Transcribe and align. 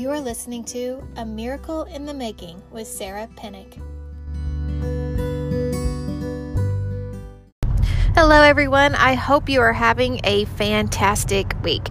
You 0.00 0.08
are 0.12 0.20
listening 0.20 0.64
to 0.64 1.06
A 1.16 1.26
Miracle 1.26 1.82
in 1.82 2.06
the 2.06 2.14
Making 2.14 2.62
with 2.70 2.88
Sarah 2.88 3.28
Pennick. 3.36 3.78
Hello, 8.14 8.40
everyone. 8.40 8.94
I 8.94 9.12
hope 9.12 9.50
you 9.50 9.60
are 9.60 9.74
having 9.74 10.22
a 10.24 10.46
fantastic 10.46 11.54
week. 11.62 11.90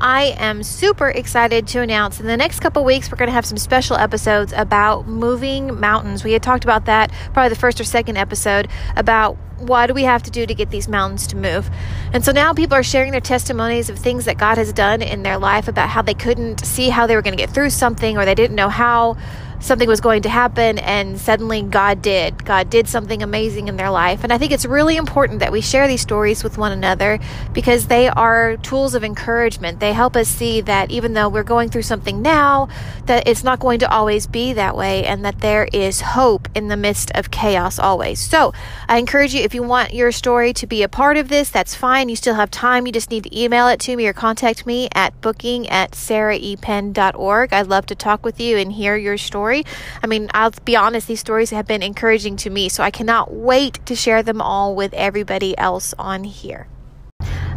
I 0.00 0.34
am 0.38 0.62
super 0.62 1.10
excited 1.10 1.66
to 1.66 1.82
announce 1.82 2.18
in 2.18 2.26
the 2.26 2.36
next 2.38 2.60
couple 2.60 2.82
weeks 2.82 3.12
we're 3.12 3.18
going 3.18 3.28
to 3.28 3.34
have 3.34 3.44
some 3.44 3.58
special 3.58 3.96
episodes 3.96 4.54
about 4.56 5.06
moving 5.06 5.78
mountains. 5.78 6.24
We 6.24 6.32
had 6.32 6.42
talked 6.42 6.64
about 6.64 6.86
that 6.86 7.12
probably 7.34 7.50
the 7.50 7.60
first 7.60 7.78
or 7.78 7.84
second 7.84 8.16
episode 8.16 8.68
about 8.96 9.36
what 9.60 9.86
do 9.86 9.94
we 9.94 10.04
have 10.04 10.22
to 10.24 10.30
do 10.30 10.46
to 10.46 10.54
get 10.54 10.70
these 10.70 10.88
mountains 10.88 11.26
to 11.28 11.36
move? 11.36 11.70
And 12.12 12.24
so 12.24 12.32
now 12.32 12.52
people 12.54 12.76
are 12.76 12.82
sharing 12.82 13.12
their 13.12 13.20
testimonies 13.20 13.90
of 13.90 13.98
things 13.98 14.24
that 14.24 14.38
God 14.38 14.58
has 14.58 14.72
done 14.72 15.02
in 15.02 15.22
their 15.22 15.38
life 15.38 15.68
about 15.68 15.88
how 15.88 16.02
they 16.02 16.14
couldn't 16.14 16.64
see 16.64 16.88
how 16.88 17.06
they 17.06 17.14
were 17.14 17.22
going 17.22 17.36
to 17.36 17.42
get 17.42 17.50
through 17.50 17.70
something 17.70 18.16
or 18.16 18.24
they 18.24 18.34
didn't 18.34 18.56
know 18.56 18.68
how 18.68 19.16
something 19.60 19.88
was 19.88 20.00
going 20.00 20.22
to 20.22 20.28
happen 20.28 20.78
and 20.78 21.18
suddenly 21.18 21.62
God 21.62 22.02
did. 22.02 22.44
God 22.44 22.70
did 22.70 22.88
something 22.88 23.22
amazing 23.22 23.68
in 23.68 23.76
their 23.76 23.90
life. 23.90 24.24
And 24.24 24.32
I 24.32 24.38
think 24.38 24.52
it's 24.52 24.64
really 24.64 24.96
important 24.96 25.40
that 25.40 25.52
we 25.52 25.60
share 25.60 25.86
these 25.86 26.00
stories 26.00 26.42
with 26.42 26.58
one 26.58 26.72
another 26.72 27.18
because 27.52 27.86
they 27.86 28.08
are 28.08 28.56
tools 28.58 28.94
of 28.94 29.04
encouragement. 29.04 29.78
They 29.78 29.92
help 29.92 30.16
us 30.16 30.28
see 30.28 30.62
that 30.62 30.90
even 30.90 31.12
though 31.12 31.28
we're 31.28 31.42
going 31.42 31.68
through 31.68 31.82
something 31.82 32.22
now, 32.22 32.68
that 33.04 33.28
it's 33.28 33.44
not 33.44 33.60
going 33.60 33.78
to 33.80 33.90
always 33.90 34.26
be 34.26 34.54
that 34.54 34.76
way 34.76 35.04
and 35.04 35.24
that 35.24 35.40
there 35.40 35.68
is 35.72 36.00
hope 36.00 36.48
in 36.54 36.68
the 36.68 36.76
midst 36.76 37.10
of 37.14 37.30
chaos 37.30 37.78
always. 37.78 38.18
So 38.18 38.52
I 38.88 38.98
encourage 38.98 39.34
you, 39.34 39.42
if 39.42 39.54
you 39.54 39.62
want 39.62 39.92
your 39.92 40.10
story 40.10 40.52
to 40.54 40.66
be 40.66 40.82
a 40.82 40.88
part 40.88 41.18
of 41.18 41.28
this, 41.28 41.50
that's 41.50 41.74
fine. 41.74 42.08
You 42.08 42.16
still 42.16 42.34
have 42.34 42.50
time. 42.50 42.86
You 42.86 42.92
just 42.92 43.10
need 43.10 43.24
to 43.24 43.38
email 43.38 43.68
it 43.68 43.78
to 43.80 43.94
me 43.94 44.06
or 44.06 44.14
contact 44.14 44.64
me 44.64 44.88
at 44.94 45.20
booking 45.20 45.68
at 45.68 45.92
sarahepen.org. 45.92 47.52
I'd 47.52 47.66
love 47.66 47.86
to 47.86 47.94
talk 47.94 48.24
with 48.24 48.40
you 48.40 48.56
and 48.56 48.72
hear 48.72 48.96
your 48.96 49.18
story 49.18 49.49
story. 49.50 49.64
I 50.02 50.06
mean, 50.06 50.30
I'll 50.32 50.52
be 50.64 50.76
honest, 50.76 51.08
these 51.08 51.20
stories 51.20 51.50
have 51.50 51.66
been 51.66 51.82
encouraging 51.82 52.36
to 52.36 52.50
me, 52.50 52.68
so 52.68 52.82
I 52.82 52.90
cannot 52.90 53.32
wait 53.32 53.84
to 53.86 53.94
share 53.94 54.22
them 54.22 54.40
all 54.40 54.74
with 54.74 54.94
everybody 54.94 55.56
else 55.58 55.94
on 55.98 56.24
here. 56.24 56.68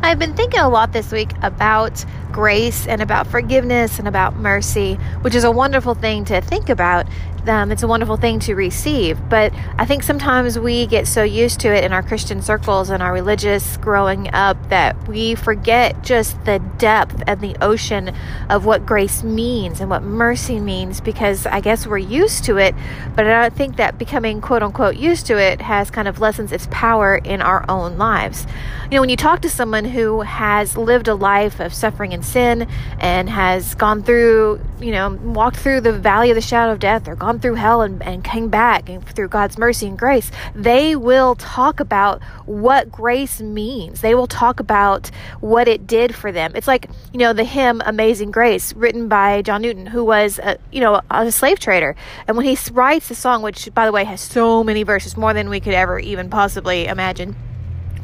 I've 0.02 0.20
been 0.20 0.36
thinking 0.36 0.60
a 0.60 0.70
lot 0.70 0.92
this 0.92 1.12
week 1.12 1.32
about 1.42 2.04
grace 2.32 2.88
and 2.88 3.02
about 3.02 3.28
forgiveness 3.28 4.00
and 4.00 4.08
about 4.08 4.36
mercy, 4.36 4.96
which 5.22 5.36
is 5.36 5.44
a 5.44 5.52
wonderful 5.52 5.94
thing 5.94 6.26
to 6.26 6.42
think 6.42 6.70
about 6.70 7.08
um, 7.48 7.72
it's 7.72 7.84
a 7.84 7.88
wonderful 7.88 8.18
thing 8.18 8.40
to 8.40 8.56
receive. 8.56 9.18
But 9.30 9.54
I 9.78 9.86
think 9.86 10.04
sometimes 10.04 10.58
we 10.58 10.86
get 10.88 11.08
so 11.08 11.24
used 11.24 11.60
to 11.62 11.76
it 11.76 11.84
in 11.84 11.94
our 11.94 12.04
Christian 12.04 12.42
circles 12.42 12.90
and 12.90 13.04
our 13.04 13.14
religious 13.14 13.78
growing 13.78 14.34
up 14.34 14.70
that 14.70 15.08
we 15.08 15.36
forget 15.36 16.04
just 16.04 16.44
the 16.46 16.60
depth 16.78 17.24
and 17.28 17.42
the 17.42 17.56
ocean 17.62 18.14
of 18.50 18.66
what 18.66 18.86
grace 18.86 19.24
means 19.24 19.80
and 19.80 19.90
what 19.90 20.04
mercy 20.04 20.60
means 20.60 21.02
because 21.02 21.46
I 21.46 21.60
guess 21.62 21.86
we're 21.86 21.98
used 21.98 22.44
to 22.46 22.58
it. 22.58 22.76
But 23.16 23.28
I 23.28 23.50
think 23.50 23.78
that 23.78 23.98
becoming 23.98 24.42
quote 24.42 24.64
unquote 24.64 24.96
used 24.96 25.26
to 25.28 25.38
it 25.38 25.62
has 25.62 25.92
kind 25.92 26.08
of 26.08 26.20
lessens 26.20 26.52
its 26.52 26.68
power 26.72 27.16
in 27.16 27.42
our 27.42 27.66
own 27.70 27.98
lives. 27.98 28.46
You 28.90 28.98
know, 28.98 29.02
when 29.02 29.10
you 29.10 29.18
talk 29.18 29.42
to 29.42 29.50
someone 29.50 29.86
who 29.86 30.22
has 30.22 30.78
lived 30.78 31.08
a 31.08 31.16
life 31.16 31.60
of 31.60 31.74
suffering 31.74 32.14
and 32.14 32.24
sin 32.24 32.68
and 33.00 33.30
has 33.30 33.76
gone 33.76 34.04
through, 34.04 34.62
you 34.80 34.92
know, 34.92 35.14
walked 35.24 35.58
through 35.58 35.82
the 35.82 35.94
valley 35.94 36.30
of 36.30 36.36
the 36.36 36.42
shadow 36.42 36.74
of 36.74 36.80
death 36.80 37.08
or 37.08 37.16
gone 37.16 37.33
gone 37.34 37.40
through 37.40 37.56
hell 37.56 37.82
and, 37.82 38.02
and 38.04 38.24
came 38.24 38.50
back 38.50 38.90
and 38.90 39.04
through 39.06 39.28
God's 39.28 39.58
mercy 39.58 39.88
and 39.88 39.98
grace, 39.98 40.32
they 40.54 40.96
will 40.96 41.36
talk 41.36 41.80
about 41.80 42.22
what 42.46 42.92
grace 42.92 43.42
means. 43.42 44.02
They 44.02 44.14
will 44.14 44.28
talk 44.28 44.60
about 44.60 45.10
what 45.40 45.68
it 45.68 45.88
did 45.88 46.14
for 46.14 46.32
them. 46.32 46.54
It's 46.56 46.68
like, 46.68 46.90
you 47.12 47.20
know, 47.20 47.34
the 47.34 47.44
hymn 47.44 47.82
Amazing 47.86 48.32
Grace, 48.32 48.74
written 48.74 49.08
by 49.08 49.42
John 49.42 49.62
Newton, 49.62 49.88
who 49.88 50.04
was, 50.04 50.40
a, 50.40 50.58
you 50.72 50.80
know, 50.80 51.02
a 51.10 51.32
slave 51.32 51.60
trader. 51.60 51.96
And 52.28 52.38
when 52.38 52.46
he 52.46 52.58
writes 52.72 53.08
the 53.10 53.16
song, 53.16 53.42
which, 53.42 53.74
by 53.74 53.86
the 53.86 53.92
way, 53.92 54.04
has 54.04 54.22
so 54.22 54.64
many 54.64 54.84
verses, 54.84 55.18
more 55.18 55.34
than 55.34 55.50
we 55.50 55.60
could 55.60 55.74
ever 55.74 56.00
even 56.00 56.30
possibly 56.30 56.86
imagine 56.86 57.36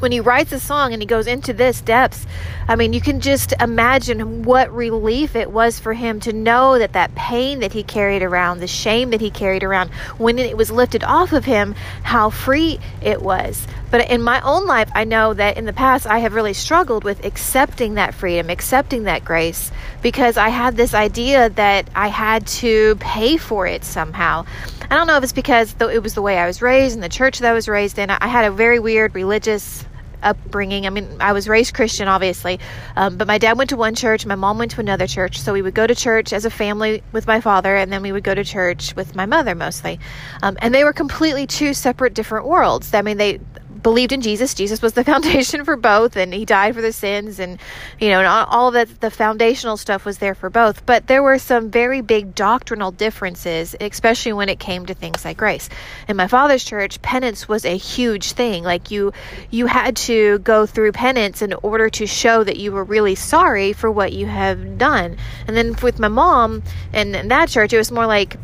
when 0.00 0.12
he 0.12 0.20
writes 0.20 0.52
a 0.52 0.58
song 0.58 0.92
and 0.92 1.00
he 1.00 1.06
goes 1.06 1.26
into 1.26 1.52
this 1.52 1.80
depths 1.80 2.26
i 2.68 2.74
mean 2.74 2.92
you 2.92 3.00
can 3.00 3.20
just 3.20 3.52
imagine 3.60 4.42
what 4.42 4.72
relief 4.74 5.36
it 5.36 5.50
was 5.50 5.78
for 5.78 5.92
him 5.92 6.18
to 6.20 6.32
know 6.32 6.78
that 6.78 6.92
that 6.92 7.14
pain 7.14 7.60
that 7.60 7.72
he 7.72 7.82
carried 7.82 8.22
around 8.22 8.58
the 8.58 8.66
shame 8.66 9.10
that 9.10 9.20
he 9.20 9.30
carried 9.30 9.62
around 9.62 9.90
when 10.18 10.38
it 10.38 10.56
was 10.56 10.70
lifted 10.70 11.04
off 11.04 11.32
of 11.32 11.44
him 11.44 11.74
how 12.02 12.30
free 12.30 12.78
it 13.02 13.22
was. 13.22 13.66
But 13.90 14.10
in 14.10 14.22
my 14.22 14.40
own 14.40 14.66
life 14.66 14.90
i 14.94 15.04
know 15.04 15.34
that 15.34 15.56
in 15.56 15.64
the 15.64 15.72
past 15.72 16.06
i 16.06 16.18
have 16.18 16.34
really 16.34 16.54
struggled 16.54 17.04
with 17.04 17.24
accepting 17.24 17.94
that 17.94 18.14
freedom 18.14 18.48
accepting 18.48 19.04
that 19.04 19.24
grace 19.24 19.70
because 20.00 20.36
i 20.36 20.48
had 20.48 20.76
this 20.76 20.94
idea 20.94 21.50
that 21.50 21.88
i 21.94 22.08
had 22.08 22.46
to 22.46 22.96
pay 22.96 23.36
for 23.36 23.66
it 23.66 23.84
somehow. 23.84 24.44
I 24.90 24.96
don't 24.96 25.06
know 25.06 25.16
if 25.16 25.22
it's 25.22 25.32
because 25.32 25.74
it 25.80 26.02
was 26.02 26.14
the 26.14 26.22
way 26.22 26.38
i 26.38 26.46
was 26.46 26.62
raised 26.62 26.94
in 26.94 27.00
the 27.00 27.08
church 27.08 27.40
that 27.40 27.50
i 27.50 27.52
was 27.52 27.68
raised 27.68 27.98
in. 27.98 28.10
I 28.10 28.28
had 28.28 28.44
a 28.44 28.50
very 28.50 28.78
weird 28.78 29.14
religious 29.14 29.84
upbringing. 30.22 30.86
I 30.86 30.90
mean, 30.90 31.08
I 31.20 31.32
was 31.32 31.48
raised 31.48 31.74
Christian, 31.74 32.08
obviously, 32.08 32.60
um, 32.96 33.16
but 33.16 33.26
my 33.26 33.38
dad 33.38 33.56
went 33.58 33.70
to 33.70 33.76
one 33.76 33.94
church, 33.94 34.26
my 34.26 34.34
mom 34.34 34.58
went 34.58 34.72
to 34.72 34.80
another 34.80 35.06
church. 35.06 35.40
So 35.40 35.52
we 35.52 35.62
would 35.62 35.74
go 35.74 35.86
to 35.86 35.94
church 35.94 36.32
as 36.32 36.44
a 36.44 36.50
family 36.50 37.02
with 37.12 37.26
my 37.26 37.40
father, 37.40 37.76
and 37.76 37.92
then 37.92 38.02
we 38.02 38.12
would 38.12 38.24
go 38.24 38.34
to 38.34 38.44
church 38.44 38.94
with 38.96 39.14
my 39.14 39.26
mother 39.26 39.54
mostly. 39.54 39.98
Um, 40.42 40.56
and 40.60 40.74
they 40.74 40.84
were 40.84 40.92
completely 40.92 41.46
two 41.46 41.74
separate, 41.74 42.14
different 42.14 42.46
worlds. 42.46 42.94
I 42.94 43.02
mean, 43.02 43.16
they 43.16 43.40
believed 43.82 44.12
in 44.12 44.20
Jesus. 44.20 44.54
Jesus 44.54 44.82
was 44.82 44.92
the 44.92 45.04
foundation 45.12 45.64
for 45.64 45.76
both, 45.76 46.16
and 46.16 46.32
He 46.32 46.44
died 46.44 46.74
for 46.74 46.82
the 46.82 46.92
sins, 46.92 47.38
and 47.38 47.58
you 47.98 48.08
know, 48.10 48.18
and 48.20 48.26
all 48.26 48.70
that. 48.72 49.00
The 49.00 49.10
foundational 49.10 49.76
stuff 49.76 50.04
was 50.04 50.18
there 50.18 50.34
for 50.34 50.50
both. 50.50 50.84
But 50.86 51.06
there 51.06 51.22
were 51.22 51.38
some 51.38 51.70
very 51.70 52.00
big 52.00 52.34
doctrinal 52.34 52.90
differences, 52.90 53.74
especially 53.80 54.32
when 54.32 54.48
it 54.48 54.58
came 54.58 54.86
to 54.86 54.94
things 54.94 55.24
like 55.24 55.36
grace. 55.36 55.68
In 56.08 56.16
my 56.16 56.26
father's 56.26 56.64
church, 56.64 57.00
penance 57.02 57.48
was 57.48 57.64
a 57.64 57.76
huge 57.76 58.32
thing. 58.32 58.64
Like 58.64 58.90
you, 58.90 59.12
you 59.50 59.66
had 59.66 59.96
to 59.96 60.38
go 60.40 60.66
through 60.66 60.92
penance 60.92 61.42
in 61.42 61.52
order 61.54 61.88
to 61.90 62.06
show 62.06 62.44
that 62.44 62.56
you 62.56 62.72
were 62.72 62.84
really 62.84 63.14
sorry 63.14 63.72
for 63.72 63.90
what 63.90 64.12
you 64.12 64.26
have 64.26 64.78
done. 64.78 65.16
And 65.46 65.56
then 65.56 65.76
with 65.82 65.98
my 65.98 66.08
mom 66.08 66.62
and 66.92 67.14
that 67.30 67.48
church, 67.48 67.72
it 67.72 67.78
was 67.78 67.90
more 67.90 68.06
like 68.06 68.36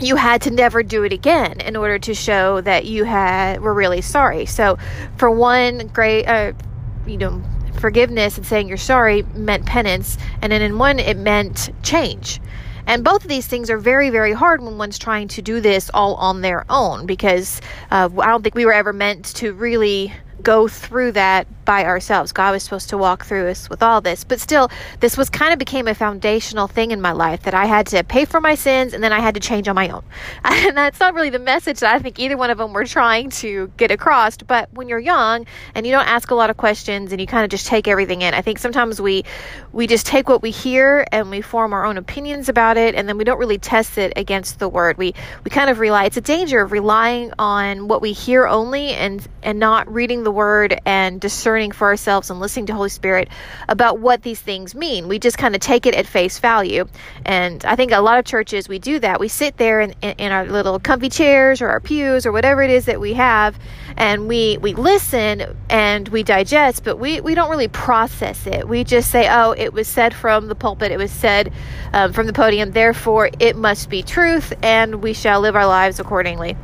you 0.00 0.16
had 0.16 0.42
to 0.42 0.50
never 0.50 0.82
do 0.82 1.04
it 1.04 1.12
again 1.12 1.60
in 1.60 1.76
order 1.76 1.98
to 1.98 2.14
show 2.14 2.60
that 2.60 2.84
you 2.84 3.04
had 3.04 3.60
were 3.60 3.74
really 3.74 4.00
sorry. 4.00 4.46
So, 4.46 4.78
for 5.16 5.30
one 5.30 5.88
great, 5.88 6.26
uh, 6.26 6.52
you 7.06 7.16
know, 7.16 7.42
forgiveness 7.80 8.36
and 8.36 8.46
saying 8.46 8.68
you're 8.68 8.76
sorry 8.76 9.22
meant 9.34 9.66
penance, 9.66 10.18
and 10.42 10.52
then 10.52 10.62
in 10.62 10.78
one 10.78 10.98
it 10.98 11.16
meant 11.16 11.70
change. 11.82 12.40
And 12.86 13.04
both 13.04 13.22
of 13.22 13.28
these 13.28 13.46
things 13.46 13.68
are 13.68 13.76
very, 13.76 14.08
very 14.08 14.32
hard 14.32 14.62
when 14.62 14.78
one's 14.78 14.98
trying 14.98 15.28
to 15.28 15.42
do 15.42 15.60
this 15.60 15.90
all 15.92 16.14
on 16.14 16.40
their 16.40 16.64
own 16.70 17.04
because 17.04 17.60
uh, 17.90 18.08
I 18.18 18.28
don't 18.28 18.42
think 18.42 18.54
we 18.54 18.64
were 18.64 18.72
ever 18.72 18.94
meant 18.94 19.26
to 19.36 19.52
really 19.52 20.12
go 20.42 20.68
through 20.68 21.12
that 21.12 21.46
by 21.64 21.84
ourselves. 21.84 22.32
God 22.32 22.52
was 22.52 22.62
supposed 22.62 22.88
to 22.88 22.96
walk 22.96 23.26
through 23.26 23.48
us 23.48 23.68
with 23.68 23.82
all 23.82 24.00
this. 24.00 24.24
But 24.24 24.40
still, 24.40 24.70
this 25.00 25.18
was 25.18 25.28
kind 25.28 25.52
of 25.52 25.58
became 25.58 25.86
a 25.86 25.94
foundational 25.94 26.66
thing 26.66 26.92
in 26.92 27.00
my 27.02 27.12
life 27.12 27.42
that 27.42 27.52
I 27.52 27.66
had 27.66 27.86
to 27.88 28.02
pay 28.04 28.24
for 28.24 28.40
my 28.40 28.54
sins 28.54 28.94
and 28.94 29.04
then 29.04 29.12
I 29.12 29.20
had 29.20 29.34
to 29.34 29.40
change 29.40 29.68
on 29.68 29.74
my 29.74 29.90
own. 29.90 30.02
And 30.68 30.76
that's 30.76 30.98
not 30.98 31.14
really 31.14 31.30
the 31.30 31.38
message 31.38 31.80
that 31.80 31.94
I 31.94 31.98
think 31.98 32.18
either 32.18 32.36
one 32.36 32.50
of 32.50 32.58
them 32.58 32.72
were 32.72 32.84
trying 32.84 33.30
to 33.30 33.70
get 33.76 33.90
across. 33.90 34.36
But 34.38 34.72
when 34.72 34.88
you're 34.88 34.98
young 34.98 35.46
and 35.74 35.86
you 35.86 35.92
don't 35.92 36.06
ask 36.06 36.30
a 36.30 36.34
lot 36.34 36.50
of 36.50 36.56
questions 36.56 37.12
and 37.12 37.20
you 37.20 37.26
kind 37.26 37.44
of 37.44 37.50
just 37.50 37.66
take 37.66 37.86
everything 37.86 38.22
in, 38.22 38.34
I 38.34 38.40
think 38.40 38.58
sometimes 38.58 39.00
we 39.00 39.24
we 39.72 39.86
just 39.86 40.06
take 40.06 40.28
what 40.28 40.42
we 40.42 40.50
hear 40.50 41.06
and 41.12 41.30
we 41.30 41.42
form 41.42 41.72
our 41.72 41.84
own 41.84 41.96
opinions 41.96 42.48
about 42.48 42.76
it 42.76 42.94
and 42.94 43.08
then 43.08 43.18
we 43.18 43.24
don't 43.24 43.38
really 43.38 43.58
test 43.58 43.98
it 43.98 44.12
against 44.16 44.58
the 44.58 44.68
word. 44.68 44.98
We 44.98 45.14
we 45.44 45.50
kind 45.50 45.70
of 45.70 45.78
rely 45.78 46.06
it's 46.06 46.16
a 46.16 46.22
danger 46.22 46.60
of 46.60 46.72
relying 46.72 47.32
on 47.38 47.88
what 47.88 48.02
we 48.02 48.12
hear 48.12 48.46
only 48.46 48.88
and 48.90 49.26
and 49.42 49.58
not 49.58 49.90
reading 49.92 50.24
the 50.24 50.27
word 50.30 50.80
and 50.86 51.20
discerning 51.20 51.72
for 51.72 51.88
ourselves 51.88 52.30
and 52.30 52.40
listening 52.40 52.66
to 52.66 52.74
Holy 52.74 52.88
Spirit 52.88 53.28
about 53.68 53.98
what 53.98 54.22
these 54.22 54.40
things 54.40 54.74
mean. 54.74 55.08
We 55.08 55.18
just 55.18 55.38
kind 55.38 55.54
of 55.54 55.60
take 55.60 55.86
it 55.86 55.94
at 55.94 56.06
face 56.06 56.38
value. 56.38 56.86
And 57.24 57.64
I 57.64 57.76
think 57.76 57.92
a 57.92 58.00
lot 58.00 58.18
of 58.18 58.24
churches, 58.24 58.68
we 58.68 58.78
do 58.78 58.98
that. 59.00 59.20
We 59.20 59.28
sit 59.28 59.56
there 59.56 59.80
in, 59.80 59.92
in 60.02 60.32
our 60.32 60.46
little 60.46 60.78
comfy 60.78 61.08
chairs 61.08 61.60
or 61.60 61.68
our 61.68 61.80
pews 61.80 62.26
or 62.26 62.32
whatever 62.32 62.62
it 62.62 62.70
is 62.70 62.86
that 62.86 63.00
we 63.00 63.14
have, 63.14 63.58
and 63.96 64.28
we, 64.28 64.58
we 64.58 64.74
listen 64.74 65.56
and 65.68 66.08
we 66.08 66.22
digest, 66.22 66.84
but 66.84 66.96
we, 66.96 67.20
we 67.20 67.34
don't 67.34 67.50
really 67.50 67.68
process 67.68 68.46
it. 68.46 68.68
We 68.68 68.84
just 68.84 69.10
say, 69.10 69.28
oh, 69.28 69.52
it 69.52 69.72
was 69.72 69.88
said 69.88 70.14
from 70.14 70.48
the 70.48 70.54
pulpit, 70.54 70.92
it 70.92 70.98
was 70.98 71.10
said 71.10 71.52
um, 71.92 72.12
from 72.12 72.26
the 72.26 72.32
podium, 72.32 72.70
therefore 72.70 73.30
it 73.38 73.56
must 73.56 73.90
be 73.90 74.02
truth, 74.02 74.52
and 74.62 75.02
we 75.02 75.12
shall 75.12 75.40
live 75.40 75.56
our 75.56 75.66
lives 75.66 76.00
accordingly 76.00 76.56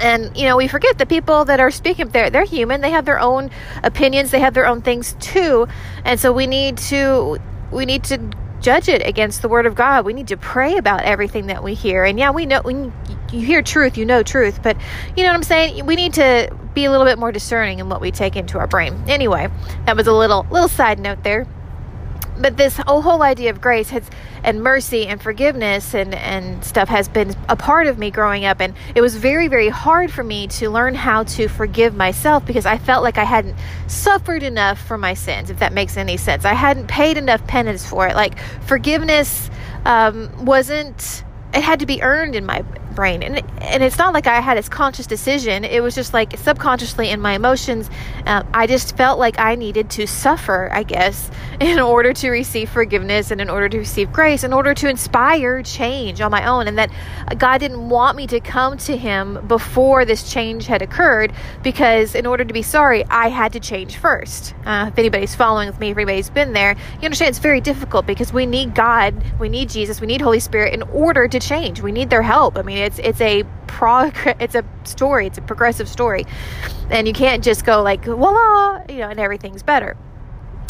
and 0.00 0.36
you 0.36 0.44
know 0.44 0.56
we 0.56 0.68
forget 0.68 0.98
the 0.98 1.06
people 1.06 1.44
that 1.44 1.60
are 1.60 1.70
speaking 1.70 2.08
they're 2.08 2.30
they're 2.30 2.44
human 2.44 2.80
they 2.80 2.90
have 2.90 3.04
their 3.04 3.20
own 3.20 3.50
opinions 3.82 4.30
they 4.30 4.40
have 4.40 4.54
their 4.54 4.66
own 4.66 4.82
things 4.82 5.14
too 5.20 5.66
and 6.04 6.18
so 6.18 6.32
we 6.32 6.46
need 6.46 6.76
to 6.76 7.38
we 7.70 7.84
need 7.84 8.02
to 8.04 8.18
judge 8.60 8.88
it 8.88 9.06
against 9.06 9.42
the 9.42 9.48
word 9.48 9.64
of 9.66 9.74
god. 9.74 10.04
We 10.04 10.12
need 10.12 10.28
to 10.28 10.36
pray 10.36 10.76
about 10.76 11.02
everything 11.02 11.46
that 11.46 11.62
we 11.62 11.74
hear. 11.74 12.04
And 12.04 12.18
yeah 12.18 12.30
we 12.30 12.46
know 12.46 12.60
when 12.62 12.92
you 13.32 13.40
hear 13.40 13.62
truth 13.62 13.96
you 13.96 14.04
know 14.04 14.22
truth 14.22 14.62
but 14.62 14.76
you 15.16 15.22
know 15.22 15.30
what 15.30 15.36
i'm 15.36 15.42
saying? 15.42 15.86
We 15.86 15.96
need 15.96 16.14
to 16.14 16.54
be 16.74 16.84
a 16.84 16.90
little 16.90 17.06
bit 17.06 17.18
more 17.18 17.32
discerning 17.32 17.78
in 17.78 17.88
what 17.88 18.00
we 18.00 18.10
take 18.10 18.36
into 18.36 18.58
our 18.58 18.66
brain. 18.66 19.02
Anyway 19.08 19.48
that 19.86 19.96
was 19.96 20.06
a 20.06 20.12
little 20.12 20.46
little 20.50 20.68
side 20.68 20.98
note 20.98 21.22
there 21.22 21.46
but 22.40 22.56
this 22.56 22.76
whole, 22.78 23.20
idea 23.20 23.50
of 23.50 23.60
grace 23.60 23.90
has 23.90 24.08
and 24.42 24.62
mercy 24.62 25.06
and 25.06 25.20
forgiveness 25.20 25.94
and 25.94 26.14
and 26.14 26.64
stuff 26.64 26.88
has 26.88 27.08
been 27.08 27.34
a 27.48 27.56
part 27.56 27.86
of 27.86 27.98
me 27.98 28.10
growing 28.10 28.46
up. 28.46 28.60
And 28.60 28.74
it 28.94 29.00
was 29.02 29.16
very 29.16 29.48
very 29.48 29.68
hard 29.68 30.10
for 30.10 30.24
me 30.24 30.46
to 30.48 30.70
learn 30.70 30.94
how 30.94 31.24
to 31.24 31.48
forgive 31.48 31.94
myself 31.94 32.46
because 32.46 32.64
I 32.64 32.78
felt 32.78 33.02
like 33.02 33.18
I 33.18 33.24
hadn't 33.24 33.56
suffered 33.88 34.42
enough 34.42 34.80
for 34.80 34.96
my 34.96 35.14
sins 35.14 35.50
if 35.50 35.58
that 35.58 35.72
makes 35.72 35.96
any 35.96 36.16
sense. 36.16 36.44
I 36.44 36.54
hadn't 36.54 36.86
paid 36.86 37.18
enough 37.18 37.46
penance 37.46 37.86
for 37.86 38.08
it. 38.08 38.16
Like 38.16 38.38
forgiveness 38.62 39.50
um, 39.84 40.44
wasn't 40.44 41.24
it 41.52 41.62
had 41.62 41.80
to 41.80 41.86
be 41.86 42.02
earned 42.02 42.36
in 42.36 42.46
my 42.46 42.64
brain. 43.00 43.22
And 43.22 43.42
and 43.62 43.82
it's 43.82 43.96
not 43.96 44.12
like 44.12 44.26
I 44.26 44.40
had 44.40 44.58
a 44.58 44.62
conscious 44.62 45.06
decision. 45.06 45.64
It 45.64 45.82
was 45.82 45.94
just 45.94 46.12
like 46.12 46.36
subconsciously 46.36 47.08
in 47.08 47.20
my 47.20 47.32
emotions 47.32 47.88
uh, 48.26 48.42
I 48.52 48.66
just 48.66 48.96
felt 48.96 49.18
like 49.18 49.38
I 49.38 49.54
needed 49.54 49.90
to 49.90 50.06
suffer 50.06 50.68
I 50.72 50.82
guess 50.82 51.30
in 51.60 51.78
order 51.78 52.12
to 52.12 52.30
receive 52.30 52.70
forgiveness 52.70 53.30
and 53.30 53.40
in 53.40 53.50
order 53.50 53.68
to 53.68 53.78
receive 53.78 54.12
grace 54.12 54.44
in 54.44 54.52
order 54.52 54.74
to 54.74 54.88
inspire 54.88 55.62
change 55.62 56.20
on 56.20 56.30
my 56.30 56.46
own 56.46 56.68
and 56.68 56.78
that 56.78 56.90
God 57.38 57.58
didn't 57.58 57.88
want 57.88 58.16
me 58.16 58.26
to 58.28 58.40
come 58.40 58.76
to 58.78 58.96
him 58.96 59.46
before 59.46 60.04
this 60.04 60.32
change 60.32 60.66
had 60.66 60.82
occurred 60.82 61.32
because 61.62 62.14
in 62.14 62.26
order 62.26 62.44
to 62.44 62.52
be 62.52 62.62
sorry 62.62 63.04
I 63.06 63.28
had 63.28 63.52
to 63.54 63.60
change 63.60 63.96
first. 63.96 64.54
Uh, 64.64 64.86
if 64.92 64.98
anybody's 64.98 65.34
following 65.34 65.68
with 65.68 65.80
me 65.80 65.90
if 65.90 65.96
anybody's 65.96 66.30
been 66.30 66.52
there 66.52 66.76
you 67.00 67.04
understand 67.04 67.30
it's 67.30 67.38
very 67.38 67.60
difficult 67.60 68.06
because 68.06 68.32
we 68.32 68.46
need 68.46 68.74
God 68.74 69.14
we 69.38 69.48
need 69.48 69.68
Jesus 69.68 70.00
we 70.00 70.06
need 70.06 70.20
Holy 70.20 70.40
Spirit 70.40 70.74
in 70.74 70.82
order 70.82 71.28
to 71.28 71.38
change. 71.38 71.80
We 71.80 71.92
need 71.92 72.10
their 72.10 72.22
help. 72.22 72.58
I 72.58 72.62
mean 72.62 72.78
it's 72.90 72.98
it's 72.98 73.20
a 73.20 73.44
prog 73.66 74.14
it's 74.40 74.54
a 74.54 74.64
story 74.84 75.26
it's 75.26 75.38
a 75.38 75.42
progressive 75.42 75.88
story 75.88 76.26
and 76.90 77.06
you 77.06 77.12
can't 77.12 77.44
just 77.44 77.64
go 77.64 77.82
like 77.82 78.04
voila 78.04 78.82
you 78.88 78.98
know 78.98 79.08
and 79.08 79.20
everything's 79.20 79.62
better 79.62 79.96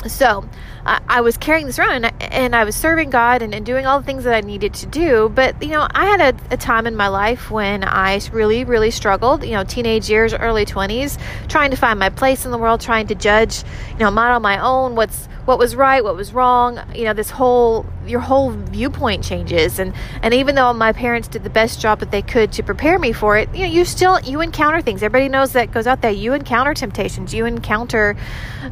so 0.06 0.48
uh, 0.86 0.98
I 1.08 1.20
was 1.20 1.36
carrying 1.36 1.66
this 1.66 1.78
around 1.78 2.04
and 2.04 2.06
I, 2.06 2.12
and 2.24 2.56
I 2.56 2.64
was 2.64 2.74
serving 2.74 3.10
God 3.10 3.42
and, 3.42 3.54
and, 3.54 3.66
doing 3.66 3.84
all 3.84 4.00
the 4.00 4.06
things 4.06 4.24
that 4.24 4.34
I 4.34 4.40
needed 4.40 4.72
to 4.74 4.86
do. 4.86 5.28
But, 5.28 5.62
you 5.62 5.68
know, 5.68 5.86
I 5.90 6.06
had 6.06 6.34
a, 6.34 6.54
a, 6.54 6.56
time 6.56 6.86
in 6.86 6.96
my 6.96 7.08
life 7.08 7.50
when 7.50 7.84
I 7.84 8.18
really, 8.32 8.64
really 8.64 8.90
struggled, 8.90 9.44
you 9.44 9.52
know, 9.52 9.62
teenage 9.62 10.08
years, 10.08 10.32
early 10.32 10.64
20s, 10.64 11.20
trying 11.48 11.70
to 11.70 11.76
find 11.76 11.98
my 11.98 12.08
place 12.08 12.46
in 12.46 12.50
the 12.50 12.56
world, 12.56 12.80
trying 12.80 13.08
to 13.08 13.14
judge, 13.14 13.62
you 13.90 13.98
know, 13.98 14.10
model 14.10 14.40
my 14.40 14.58
own, 14.58 14.94
what's 14.94 15.28
what 15.44 15.58
was 15.58 15.74
right, 15.74 16.02
what 16.02 16.16
was 16.16 16.32
wrong. 16.32 16.80
You 16.94 17.04
know, 17.04 17.14
this 17.14 17.30
whole 17.30 17.86
your 18.06 18.20
whole 18.20 18.50
viewpoint 18.50 19.24
changes, 19.24 19.78
and 19.78 19.94
and 20.22 20.34
even 20.34 20.54
though 20.54 20.72
my 20.72 20.92
parents 20.92 21.28
did 21.28 21.44
the 21.44 21.50
best 21.50 21.80
job 21.80 22.00
that 22.00 22.10
they 22.10 22.22
could 22.22 22.52
to 22.52 22.62
prepare 22.62 22.98
me 22.98 23.12
for 23.12 23.36
it, 23.36 23.52
you 23.54 23.62
know, 23.62 23.72
you 23.72 23.84
still 23.84 24.20
you 24.20 24.40
encounter 24.40 24.80
things. 24.80 25.02
Everybody 25.02 25.28
knows 25.28 25.52
that 25.52 25.72
goes 25.72 25.86
out 25.86 26.02
there. 26.02 26.10
You 26.10 26.34
encounter 26.34 26.74
temptations. 26.74 27.34
You 27.34 27.46
encounter 27.46 28.16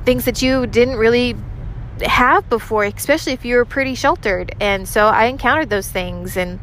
things 0.05 0.25
that 0.26 0.43
you 0.43 0.67
didn't 0.67 0.97
really 0.97 1.37
have 2.03 2.49
before, 2.49 2.85
especially 2.85 3.32
if 3.32 3.44
you 3.44 3.56
were 3.56 3.65
pretty 3.65 3.94
sheltered. 3.94 4.55
And 4.61 4.88
so 4.88 5.06
I 5.06 5.26
encountered 5.26 5.70
those 5.70 5.88
things 5.88 6.37
and 6.37 6.61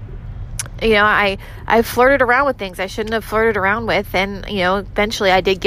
you 0.81 0.89
know, 0.89 1.05
I 1.05 1.37
I 1.67 1.81
flirted 1.81 2.21
around 2.21 2.47
with 2.47 2.57
things 2.57 2.79
I 2.79 2.87
shouldn't 2.87 3.13
have 3.13 3.23
flirted 3.23 3.57
around 3.57 3.87
with 3.87 4.13
and 4.13 4.45
you 4.49 4.59
know, 4.59 4.77
eventually 4.77 5.31
I 5.31 5.41
did 5.41 5.59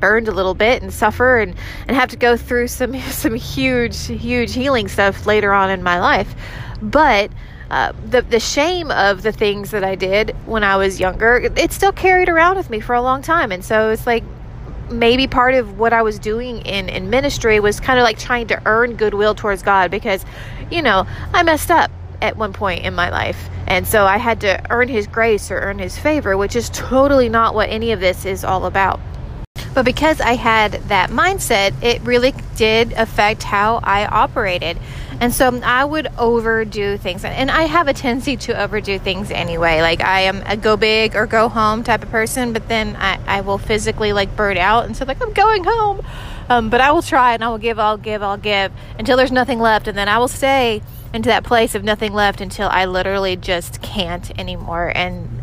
burned 0.00 0.28
a 0.28 0.32
little 0.32 0.54
bit 0.54 0.82
and 0.82 0.92
suffer 0.92 1.38
and, 1.38 1.54
and 1.86 1.96
have 1.96 2.10
to 2.10 2.16
go 2.16 2.36
through 2.36 2.68
some 2.68 2.98
some 3.10 3.34
huge 3.34 4.06
huge 4.06 4.54
healing 4.54 4.88
stuff 4.88 5.26
later 5.26 5.52
on 5.52 5.70
in 5.70 5.82
my 5.82 6.00
life. 6.00 6.34
But 6.82 7.30
uh, 7.70 7.92
the 8.08 8.22
the 8.22 8.40
shame 8.40 8.90
of 8.90 9.22
the 9.22 9.32
things 9.32 9.70
that 9.72 9.82
I 9.82 9.94
did 9.96 10.30
when 10.46 10.62
I 10.62 10.76
was 10.76 11.00
younger 11.00 11.50
it 11.56 11.72
still 11.72 11.92
carried 11.92 12.28
around 12.28 12.56
with 12.56 12.70
me 12.70 12.80
for 12.80 12.94
a 12.94 13.02
long 13.02 13.22
time. 13.22 13.50
And 13.50 13.64
so 13.64 13.90
it's 13.90 14.06
like 14.06 14.22
maybe 14.88 15.26
part 15.26 15.54
of 15.54 15.78
what 15.78 15.92
I 15.92 16.02
was 16.02 16.18
doing 16.18 16.58
in 16.58 16.88
in 16.88 17.10
ministry 17.10 17.58
was 17.58 17.80
kind 17.80 17.98
of 17.98 18.04
like 18.04 18.18
trying 18.18 18.46
to 18.48 18.62
earn 18.66 18.94
goodwill 18.94 19.34
towards 19.34 19.62
God 19.62 19.90
because 19.90 20.24
you 20.70 20.80
know 20.80 21.06
I 21.32 21.42
messed 21.42 21.70
up 21.70 21.90
at 22.22 22.36
one 22.36 22.52
point 22.52 22.84
in 22.84 22.94
my 22.94 23.10
life. 23.10 23.50
And 23.66 23.86
so 23.86 24.04
I 24.04 24.16
had 24.16 24.40
to 24.42 24.64
earn 24.70 24.86
his 24.88 25.08
grace 25.08 25.50
or 25.50 25.58
earn 25.58 25.80
his 25.80 25.98
favor 25.98 26.36
which 26.36 26.54
is 26.54 26.70
totally 26.70 27.28
not 27.28 27.54
what 27.54 27.68
any 27.68 27.90
of 27.90 27.98
this 27.98 28.24
is 28.24 28.44
all 28.44 28.66
about 28.66 29.00
but 29.76 29.84
because 29.84 30.22
I 30.22 30.36
had 30.36 30.72
that 30.88 31.10
mindset, 31.10 31.74
it 31.82 32.00
really 32.00 32.32
did 32.56 32.94
affect 32.94 33.42
how 33.42 33.80
I 33.84 34.06
operated. 34.06 34.78
And 35.20 35.34
so 35.34 35.54
I 35.62 35.84
would 35.84 36.08
overdo 36.16 36.96
things. 36.96 37.26
And 37.26 37.50
I 37.50 37.64
have 37.64 37.86
a 37.86 37.92
tendency 37.92 38.38
to 38.38 38.58
overdo 38.58 38.98
things 38.98 39.30
anyway. 39.30 39.82
Like 39.82 40.00
I 40.00 40.22
am 40.22 40.42
a 40.46 40.56
go 40.56 40.78
big 40.78 41.14
or 41.14 41.26
go 41.26 41.50
home 41.50 41.84
type 41.84 42.02
of 42.02 42.08
person, 42.08 42.54
but 42.54 42.68
then 42.68 42.96
I, 42.96 43.18
I 43.26 43.40
will 43.42 43.58
physically 43.58 44.14
like 44.14 44.34
burn 44.34 44.56
out 44.56 44.86
and 44.86 44.96
so 44.96 45.04
like 45.04 45.22
I'm 45.22 45.34
going 45.34 45.64
home. 45.64 46.00
Um, 46.48 46.70
but 46.70 46.80
I 46.80 46.92
will 46.92 47.02
try 47.02 47.34
and 47.34 47.44
I 47.44 47.48
will 47.48 47.58
give, 47.58 47.78
I'll 47.78 47.98
give, 47.98 48.22
I'll 48.22 48.38
give 48.38 48.72
until 48.98 49.18
there's 49.18 49.30
nothing 49.30 49.58
left. 49.58 49.88
And 49.88 49.98
then 49.98 50.08
I 50.08 50.16
will 50.16 50.26
stay 50.26 50.80
into 51.12 51.28
that 51.28 51.44
place 51.44 51.74
of 51.74 51.84
nothing 51.84 52.14
left 52.14 52.40
until 52.40 52.70
I 52.70 52.86
literally 52.86 53.36
just 53.36 53.82
can't 53.82 54.38
anymore. 54.40 54.90
And 54.94 55.35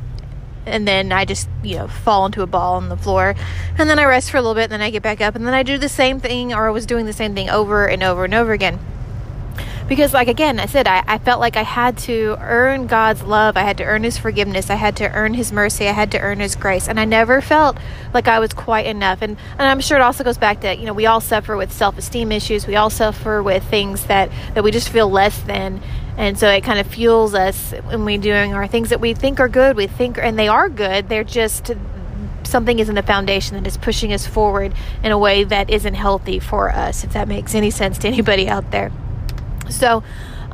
and 0.66 0.88
then 0.88 1.12
I 1.12 1.26
just, 1.26 1.48
you 1.64 1.78
know, 1.78 1.88
fall 1.88 2.26
into 2.26 2.42
a 2.42 2.48
ball 2.48 2.76
on 2.76 2.90
the 2.90 2.98
floor. 2.98 3.36
And 3.78 3.90
then 3.90 4.00
I 4.00 4.06
rest 4.06 4.32
for 4.32 4.38
a 4.38 4.42
little 4.42 4.56
bit, 4.56 4.64
and 4.64 4.72
then 4.72 4.82
I 4.82 4.90
get 4.90 5.04
back 5.04 5.22
up, 5.22 5.36
and 5.36 5.46
then 5.46 5.54
I 5.54 5.64
do 5.64 5.78
the 5.78 5.90
same 5.90 6.20
thing, 6.20 6.54
or 6.54 6.68
I 6.68 6.72
was 6.72 6.86
doing 6.86 7.06
the 7.06 7.14
same 7.14 7.36
thing 7.36 7.50
over 7.50 7.88
and 7.88 8.04
over 8.04 8.26
and 8.26 8.34
over 8.34 8.54
again. 8.54 8.80
Because, 9.88 10.14
like, 10.14 10.30
again, 10.30 10.60
I 10.60 10.66
said, 10.66 10.88
I, 10.88 11.04
I 11.06 11.18
felt 11.18 11.42
like 11.42 11.58
I 11.58 11.64
had 11.64 11.98
to 12.00 12.38
earn 12.40 12.88
God's 12.88 13.22
love. 13.22 13.58
I 13.58 13.62
had 13.62 13.78
to 13.78 13.84
earn 13.84 14.04
His 14.04 14.18
forgiveness. 14.18 14.70
I 14.70 14.76
had 14.76 14.96
to 14.98 15.12
earn 15.12 15.34
His 15.34 15.52
mercy. 15.52 15.88
I 15.88 15.92
had 15.92 16.10
to 16.12 16.20
earn 16.20 16.40
His 16.40 16.56
grace. 16.56 16.88
And 16.88 17.00
I 17.00 17.06
never 17.06 17.42
felt 17.42 17.78
like 18.14 18.30
I 18.30 18.40
was 18.40 18.54
quite 18.54 18.86
enough. 18.86 19.22
And, 19.22 19.38
and 19.52 19.68
I'm 19.68 19.82
sure 19.82 19.98
it 19.98 20.02
also 20.02 20.24
goes 20.24 20.38
back 20.38 20.62
to, 20.62 20.76
you 20.76 20.86
know, 20.86 20.94
we 20.94 21.06
all 21.06 21.20
suffer 21.20 21.58
with 21.58 21.72
self 21.72 21.98
esteem 21.98 22.32
issues. 22.32 22.66
We 22.66 22.78
all 22.78 22.90
suffer 22.90 23.44
with 23.44 23.64
things 23.66 24.06
that, 24.06 24.32
that 24.54 24.64
we 24.64 24.72
just 24.72 24.88
feel 24.88 25.10
less 25.10 25.40
than 25.42 25.82
and 26.18 26.38
so 26.38 26.48
it 26.50 26.62
kind 26.64 26.80
of 26.80 26.88
fuels 26.88 27.34
us 27.34 27.72
when 27.86 28.06
we're 28.06 28.18
doing 28.18 28.54
our 28.54 28.68
things 28.68 28.90
that 28.90 29.00
we 29.00 29.14
think 29.14 29.40
are 29.40 29.50
good 29.50 29.76
we 29.76 29.88
think 29.88 30.18
and 30.18 30.38
they 30.38 30.48
are 30.48 30.70
good. 30.70 31.10
They're 31.10 31.24
just 31.24 31.72
something 32.44 32.80
is 32.80 32.90
in 32.90 32.96
the 32.96 33.04
foundation 33.04 33.56
that 33.56 33.66
is 33.66 33.78
pushing 33.78 34.14
us 34.14 34.28
forward 34.28 34.74
in 35.04 35.12
a 35.12 35.18
way 35.18 35.44
that 35.44 35.70
isn't 35.70 35.96
healthy 35.96 36.40
for 36.40 36.72
us 36.72 37.04
if 37.04 37.14
that 37.14 37.28
makes 37.28 37.56
any 37.56 37.72
sense 37.72 37.98
to 38.00 38.08
anybody 38.08 38.48
out 38.48 38.70
there. 38.72 38.92
So 39.70 40.04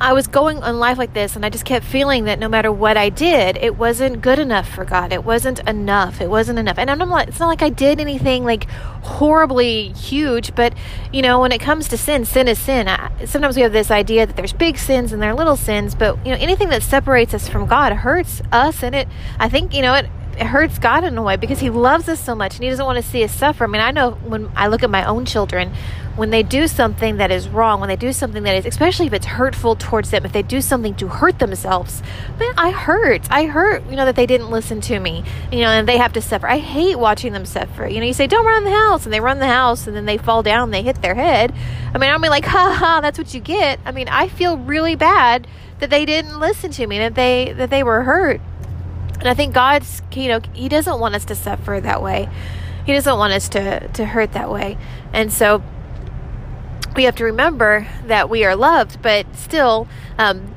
I 0.02 0.14
was 0.14 0.28
going 0.28 0.64
on 0.64 0.80
life 0.80 0.98
like 0.98 1.14
this, 1.14 1.36
and 1.36 1.46
I 1.46 1.50
just 1.50 1.66
kept 1.66 1.86
feeling 1.86 2.24
that 2.24 2.40
no 2.40 2.48
matter 2.48 2.72
what 2.72 2.96
I 2.96 3.10
did, 3.10 3.58
it 3.58 3.78
wasn't 3.78 4.22
good 4.22 4.40
enough 4.40 4.70
for 4.70 4.86
God. 4.86 5.12
It 5.12 5.26
wasn't 5.26 5.60
enough. 5.68 6.22
It 6.22 6.30
wasn't 6.30 6.58
enough. 6.58 6.78
And 6.78 6.90
I'm 6.90 7.00
not, 7.00 7.28
it's 7.28 7.40
not 7.40 7.48
like 7.48 7.62
I 7.62 7.70
did 7.70 8.00
anything 8.00 8.46
like 8.46 8.70
horribly 9.04 9.90
huge, 9.90 10.56
but 10.56 10.74
you 11.12 11.22
know, 11.22 11.42
when 11.42 11.52
it 11.52 11.60
comes 11.60 11.90
to 11.90 11.98
sin, 11.98 12.24
sin 12.24 12.48
is 12.48 12.58
sin. 12.58 12.88
I, 12.88 13.26
sometimes 13.26 13.58
we 13.58 13.62
have 13.64 13.74
this 13.74 13.92
idea 13.92 14.26
that 14.26 14.36
there's 14.38 14.54
big 14.54 14.78
sins 14.78 15.12
and 15.12 15.22
there 15.22 15.32
are 15.32 15.36
little 15.36 15.58
sins, 15.58 15.96
but 15.96 16.18
you 16.26 16.32
know, 16.32 16.40
anything 16.40 16.70
that 16.70 16.84
separates 16.84 17.34
us 17.34 17.50
from 17.50 17.68
God 17.68 17.92
hurts 17.92 18.42
us, 18.52 18.84
and 18.84 18.96
it. 18.96 19.08
I 19.38 19.50
think 19.50 19.74
you 19.74 19.82
know 19.82 19.96
it 19.96 20.06
it 20.40 20.48
hurts 20.48 20.80
God 20.80 21.04
in 21.04 21.18
a 21.18 21.22
way 21.22 21.36
because 21.36 21.60
He 21.60 21.70
loves 21.70 22.08
us 22.08 22.20
so 22.20 22.34
much 22.34 22.56
and 22.56 22.64
He 22.64 22.70
doesn't 22.70 22.86
want 22.86 22.96
to 22.96 23.04
see 23.04 23.24
us 23.24 23.34
suffer. 23.34 23.66
I 23.66 23.68
mean, 23.68 23.82
I 23.82 23.92
know 23.92 24.12
when 24.12 24.50
I 24.56 24.68
look 24.68 24.84
at 24.84 24.90
my 24.90 25.04
own 25.04 25.26
children, 25.26 25.74
when 26.16 26.30
they 26.30 26.44
do 26.44 26.68
something 26.68 27.18
that 27.18 27.32
is 27.32 27.48
wrong, 27.48 27.80
when 27.80 27.90
they 27.90 27.96
do 27.96 28.12
something 28.12 28.44
that 28.44 28.56
is, 28.56 28.66
especially 28.66 29.08
if 29.08 29.14
it's 29.14 29.26
hurtful 29.26 29.76
towards 29.76 30.12
them, 30.12 30.26
if 30.26 30.34
they 30.34 30.42
do 30.42 30.62
something 30.62 30.96
to 30.96 31.08
hurt 31.08 31.40
themselves, 31.40 32.02
man, 32.38 32.54
I 32.58 32.72
hurt. 32.72 33.30
I 33.30 33.46
hurt, 33.46 33.86
you 33.90 33.96
know, 33.96 34.06
that 34.06 34.16
they 34.16 34.26
didn't 34.26 34.50
listen 34.50 34.82
to 34.82 35.00
me, 35.00 35.24
you 35.52 35.60
know, 35.60 35.70
and 35.70 35.88
they 35.88 35.98
have 35.98 36.14
to 36.14 36.22
suffer. 36.22 36.48
I 36.48 36.58
hate 36.58 36.98
watching 36.98 37.34
them 37.34 37.46
suffer. 37.46 37.88
You 37.88 38.00
know, 38.00 38.06
you 38.06 38.14
say, 38.14 38.28
don't 38.28 38.46
run 38.46 38.64
the 38.64 38.72
house, 38.72 39.06
and 39.06 39.14
they 39.14 39.20
run 39.20 39.40
the 39.40 39.48
house, 39.48 39.88
and 39.88 39.96
then 39.96 40.06
they 40.06 40.18
fall 40.18 40.44
down, 40.44 40.72
they 40.72 40.84
hit 40.84 41.02
their 41.02 41.16
head. 41.16 41.54
I 41.94 41.98
mean, 41.98 42.22
be 42.22 42.30
like, 42.30 42.46
ha 42.46 42.76
ha, 42.78 43.00
that's 43.02 43.18
what 43.18 43.34
you 43.34 43.40
get. 43.40 43.80
I 43.86 43.92
mean, 43.92 44.08
I 44.10 44.28
feel 44.28 44.58
really 44.58 44.96
bad 44.96 45.48
that 45.80 45.90
they 45.90 46.06
didn't 46.06 46.40
listen 46.40 46.72
to 46.72 46.86
me, 46.86 46.98
that 47.00 47.16
they 47.16 47.54
that 47.56 47.70
they 47.70 47.84
were 47.84 48.04
hurt. 48.04 48.42
And 49.20 49.28
I 49.28 49.34
think 49.34 49.54
God's, 49.54 50.02
you 50.14 50.30
know, 50.30 50.42
He 50.54 50.70
doesn't 50.70 51.00
want 51.00 51.16
us 51.16 51.26
to 51.26 51.36
suffer 51.36 51.80
that 51.82 52.02
way. 52.02 52.30
He 52.86 52.94
doesn't 52.94 53.18
want 53.18 53.34
us 53.34 53.50
to, 53.50 53.88
to 53.90 54.06
hurt 54.06 54.34
that 54.34 54.50
way. 54.52 54.78
And 55.14 55.32
so 55.32 55.62
we 56.96 57.04
have 57.04 57.16
to 57.18 57.26
remember 57.26 57.88
that 58.06 58.30
we 58.30 58.46
are 58.46 58.56
loved, 58.56 59.02
but 59.02 59.36
still, 59.36 59.88
um, 60.18 60.56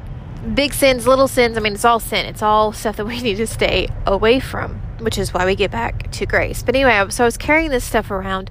big 0.54 0.74
sins, 0.74 1.06
little 1.06 1.28
sins, 1.28 1.56
I 1.56 1.60
mean, 1.60 1.74
it's 1.74 1.84
all 1.84 2.00
sin. 2.00 2.26
It's 2.26 2.42
all 2.42 2.72
stuff 2.72 2.96
that 2.96 3.06
we 3.06 3.20
need 3.22 3.36
to 3.36 3.46
stay 3.46 3.88
away 4.06 4.40
from, 4.40 4.80
which 5.00 5.18
is 5.18 5.32
why 5.32 5.44
we 5.46 5.54
get 5.54 5.70
back 5.70 6.10
to 6.12 6.26
grace. 6.26 6.62
But 6.62 6.74
anyway, 6.74 7.10
so 7.10 7.24
I 7.24 7.26
was 7.26 7.36
carrying 7.36 7.70
this 7.70 7.84
stuff 7.84 8.10
around, 8.10 8.50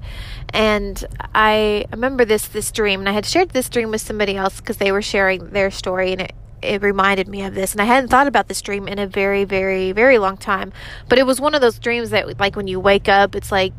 and 0.53 1.03
I 1.33 1.85
remember 1.91 2.25
this 2.25 2.47
this 2.47 2.71
dream, 2.71 3.01
and 3.01 3.09
I 3.09 3.13
had 3.13 3.25
shared 3.25 3.49
this 3.49 3.69
dream 3.69 3.91
with 3.91 4.01
somebody 4.01 4.35
else 4.35 4.59
because 4.59 4.77
they 4.77 4.91
were 4.91 5.01
sharing 5.01 5.49
their 5.51 5.71
story, 5.71 6.11
and 6.11 6.21
it 6.21 6.33
it 6.61 6.81
reminded 6.81 7.27
me 7.27 7.43
of 7.43 7.53
this 7.55 7.71
and 7.71 7.81
i 7.81 7.85
hadn't 7.85 8.09
thought 8.09 8.27
about 8.27 8.47
this 8.47 8.61
dream 8.61 8.87
in 8.87 8.99
a 8.99 9.07
very 9.07 9.43
very 9.43 9.91
very 9.91 10.17
long 10.17 10.37
time 10.37 10.71
but 11.09 11.17
it 11.17 11.25
was 11.25 11.41
one 11.41 11.55
of 11.55 11.61
those 11.61 11.79
dreams 11.79 12.09
that 12.11 12.39
like 12.39 12.55
when 12.55 12.67
you 12.67 12.79
wake 12.79 13.09
up 13.09 13.35
it's 13.35 13.51
like 13.51 13.73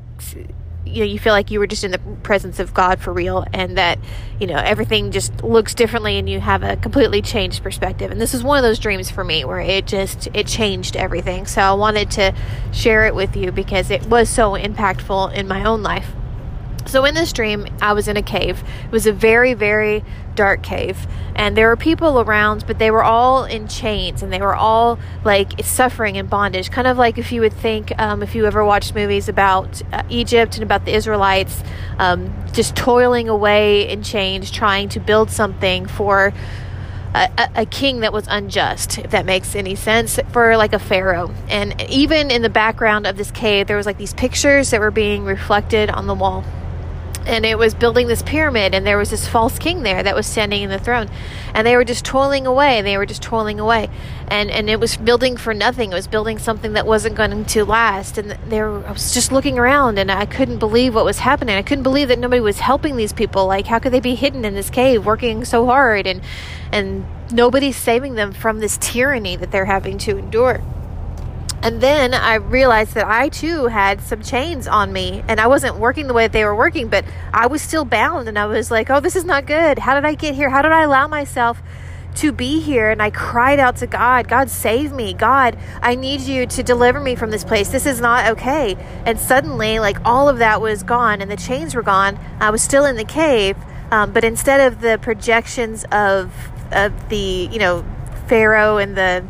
you 0.85 0.99
know 0.99 1.05
you 1.05 1.19
feel 1.19 1.33
like 1.33 1.51
you 1.51 1.59
were 1.59 1.67
just 1.67 1.85
in 1.85 1.91
the 1.91 1.99
presence 2.23 2.59
of 2.59 2.75
god 2.75 3.01
for 3.01 3.13
real 3.13 3.45
and 3.53 3.79
that 3.79 3.99
you 4.41 4.47
know 4.47 4.57
everything 4.57 5.11
just 5.11 5.43
looks 5.43 5.75
differently 5.75 6.19
and 6.19 6.29
you 6.29 6.41
have 6.41 6.63
a 6.63 6.77
completely 6.77 7.23
changed 7.23 7.63
perspective 7.63 8.11
and 8.11 8.21
this 8.21 8.35
is 8.35 8.43
one 8.43 8.59
of 8.59 8.63
those 8.63 8.79
dreams 8.79 9.11
for 9.11 9.25
me 9.25 9.45
where 9.45 9.61
it 9.61 9.87
just 9.87 10.29
it 10.35 10.47
changed 10.47 10.97
everything 10.97 11.47
so 11.47 11.63
i 11.63 11.73
wanted 11.73 12.11
to 12.11 12.35
share 12.73 13.07
it 13.07 13.15
with 13.15 13.37
you 13.37 13.53
because 13.53 13.91
it 13.91 14.05
was 14.07 14.29
so 14.29 14.53
impactful 14.53 15.33
in 15.35 15.47
my 15.47 15.65
own 15.65 15.83
life 15.83 16.13
So 16.87 17.05
in 17.05 17.15
this 17.15 17.33
dream, 17.33 17.67
I 17.81 17.93
was 17.93 18.09
in 18.09 18.17
a 18.17 18.23
cave. 18.23 18.63
It 18.85 18.93
was 18.93 19.07
a 19.07 19.13
very, 19.13 19.55
very 19.55 20.05
dark 20.35 20.63
cave, 20.63 21.07
and 21.35 21.57
there 21.57 21.69
were 21.69 21.77
people 21.77 22.21
around, 22.21 22.67
but 22.67 22.79
they 22.79 22.91
were 22.91 23.03
all 23.03 23.45
in 23.45 23.69
chains, 23.69 24.23
and 24.23 24.33
they 24.33 24.41
were 24.41 24.55
all 24.55 24.99
like 25.25 25.65
suffering 25.65 26.17
in 26.17 26.27
bondage. 26.27 26.71
Kind 26.71 26.87
of 26.87 26.99
like 26.99 27.19
if 27.19 27.33
you 27.33 27.41
would 27.41 27.53
think, 27.53 27.93
um, 27.99 28.23
if 28.23 28.35
you 28.35 28.47
ever 28.47 28.65
watched 28.65 28.95
movies 28.95 29.29
about 29.29 29.81
uh, 29.93 30.03
Egypt 30.09 30.55
and 30.55 30.63
about 30.63 30.85
the 30.85 30.93
Israelites, 30.93 31.63
um, 31.99 32.35
just 32.53 32.75
toiling 32.77 33.29
away 33.29 33.89
in 33.89 34.03
chains, 34.03 34.51
trying 34.51 34.89
to 34.91 35.01
build 35.01 35.31
something 35.31 35.87
for 35.87 36.33
a, 37.15 37.51
a, 37.57 37.67
king 37.67 38.01
that 38.01 38.13
was 38.13 38.27
unjust, 38.29 38.99
if 38.99 39.11
that 39.11 39.27
makes 39.27 39.55
any 39.55 39.75
sense, 39.75 40.19
for 40.33 40.57
like 40.57 40.73
a 40.73 40.79
pharaoh. 40.79 41.33
And 41.49 41.79
even 41.91 42.31
in 42.31 42.41
the 42.41 42.49
background 42.49 43.07
of 43.07 43.19
this 43.19 43.31
cave, 43.31 43.67
there 43.67 43.77
was 43.77 43.85
like 43.85 43.99
these 43.99 44.15
pictures 44.15 44.71
that 44.71 44.81
were 44.81 44.91
being 44.91 45.25
reflected 45.25 45.91
on 45.91 46.07
the 46.07 46.15
wall 46.15 46.43
and 47.27 47.47
it 47.47 47.59
was 47.59 47.75
building 47.75 48.09
this 48.09 48.23
pyramid 48.23 48.75
and 48.75 48.87
there 48.87 48.99
was 48.99 49.11
this 49.11 49.29
false 49.29 49.59
king 49.59 49.83
there 49.83 50.03
that 50.03 50.15
was 50.15 50.27
standing 50.27 50.63
in 50.63 50.71
the 50.71 50.79
throne. 50.79 51.09
And 51.55 51.67
they 51.67 51.77
were 51.77 51.85
just 51.85 52.05
toiling 52.05 52.47
away 52.47 52.79
and 52.79 52.87
they 52.87 52.97
were 52.97 53.07
just 53.07 53.23
toiling 53.23 53.61
away. 53.61 53.89
And 54.29 54.51
and 54.51 54.69
it 54.71 54.81
was 54.81 54.97
building 54.97 55.37
for 55.37 55.53
nothing. 55.55 55.93
It 55.93 55.95
was 55.95 56.07
building 56.07 56.39
something 56.39 56.73
that 56.73 56.87
wasn't 56.87 57.15
going 57.15 57.45
to 57.45 57.65
last. 57.65 58.19
And 58.19 58.39
there 58.49 58.71
I 58.87 58.93
was 58.93 59.13
just 59.15 59.33
looking 59.33 59.59
around 59.59 59.99
and 59.99 60.11
I 60.11 60.27
couldn't 60.27 60.59
believe 60.59 60.95
what 60.95 61.05
was 61.05 61.19
happening. 61.19 61.57
I 61.57 61.63
couldn't 61.63 61.85
believe 61.85 62.09
that 62.09 62.19
nobody 62.19 62.41
was 62.41 62.61
helping 62.61 62.97
these 62.97 63.13
people. 63.13 63.47
Like 63.47 63.67
how 63.67 63.79
could 63.79 63.93
they 63.93 64.01
be 64.01 64.15
hidden 64.15 64.45
in 64.45 64.55
this 64.55 64.71
cave 64.71 65.05
working 65.05 65.45
so 65.45 65.67
hard? 65.67 66.07
And 66.07 66.23
and 66.71 67.05
nobody's 67.31 67.77
saving 67.77 68.15
them 68.15 68.33
from 68.33 68.61
this 68.61 68.79
tyranny 68.79 69.37
that 69.37 69.51
they're 69.51 69.67
having 69.67 69.99
to 69.99 70.19
endure 70.19 70.63
and 71.63 71.81
then 71.81 72.13
I 72.13 72.35
realized 72.35 72.95
that 72.95 73.07
I 73.07 73.29
too 73.29 73.67
had 73.67 74.01
some 74.01 74.21
chains 74.21 74.67
on 74.67 74.93
me 74.93 75.23
and 75.29 75.41
I 75.41 75.47
wasn't 75.47 75.77
working 75.77 76.09
the 76.09 76.13
way 76.13 76.25
that 76.25 76.33
they 76.33 76.45
were 76.45 76.57
working, 76.57 76.89
but 76.89 77.05
I 77.33 77.47
was 77.47 77.63
still 77.63 77.85
bound. 77.85 78.29
And 78.29 78.37
I 78.37 78.47
was 78.47 78.73
like, 78.73 78.91
oh, 78.91 78.99
this 78.99 79.15
is 79.15 79.25
not 79.25 79.47
good. 79.47 79.79
How 79.79 79.95
did 79.95 80.05
I 80.05 80.15
get 80.15 80.35
here? 80.35 80.51
How 80.51 80.61
did 80.63 80.73
I 80.73 80.83
allow 80.83 81.07
myself 81.07 81.63
to 82.17 82.33
be 82.33 82.61
here? 82.61 82.91
And 82.91 83.01
I 83.01 83.11
cried 83.11 83.61
out 83.61 83.77
to 83.77 83.87
God, 83.87 84.27
God, 84.27 84.51
save 84.51 84.93
me. 84.93 85.15
God, 85.15 85.57
I 85.81 85.95
need 85.95 86.23
you 86.23 86.47
to 86.47 86.65
deliver 86.65 86.99
me 86.99 87.15
from 87.15 87.31
this 87.31 87.45
place. 87.45 87.69
This 87.69 87.87
is 87.87 88.01
not 88.01 88.33
okay. 88.33 88.75
And 89.07 89.21
suddenly, 89.21 89.79
like 89.79 89.99
all 90.05 90.29
of 90.29 90.39
that 90.39 90.61
was 90.61 90.83
gone 90.83 91.23
and 91.23 91.31
the 91.31 91.37
chains 91.37 91.77
were 91.77 91.83
gone. 91.83 92.19
I 92.41 92.51
was 92.51 92.61
still 92.61 92.85
in 92.87 92.97
the 92.97 93.05
cave. 93.05 93.57
Um, 93.93 94.13
but 94.13 94.25
instead 94.25 94.73
of 94.73 94.81
the 94.81 94.99
projections 95.01 95.85
of, 95.93 96.35
of 96.73 97.09
the, 97.09 97.49
you 97.53 97.61
know, 97.61 97.85
Pharaoh 98.27 98.79
and 98.79 98.97
the 98.97 99.25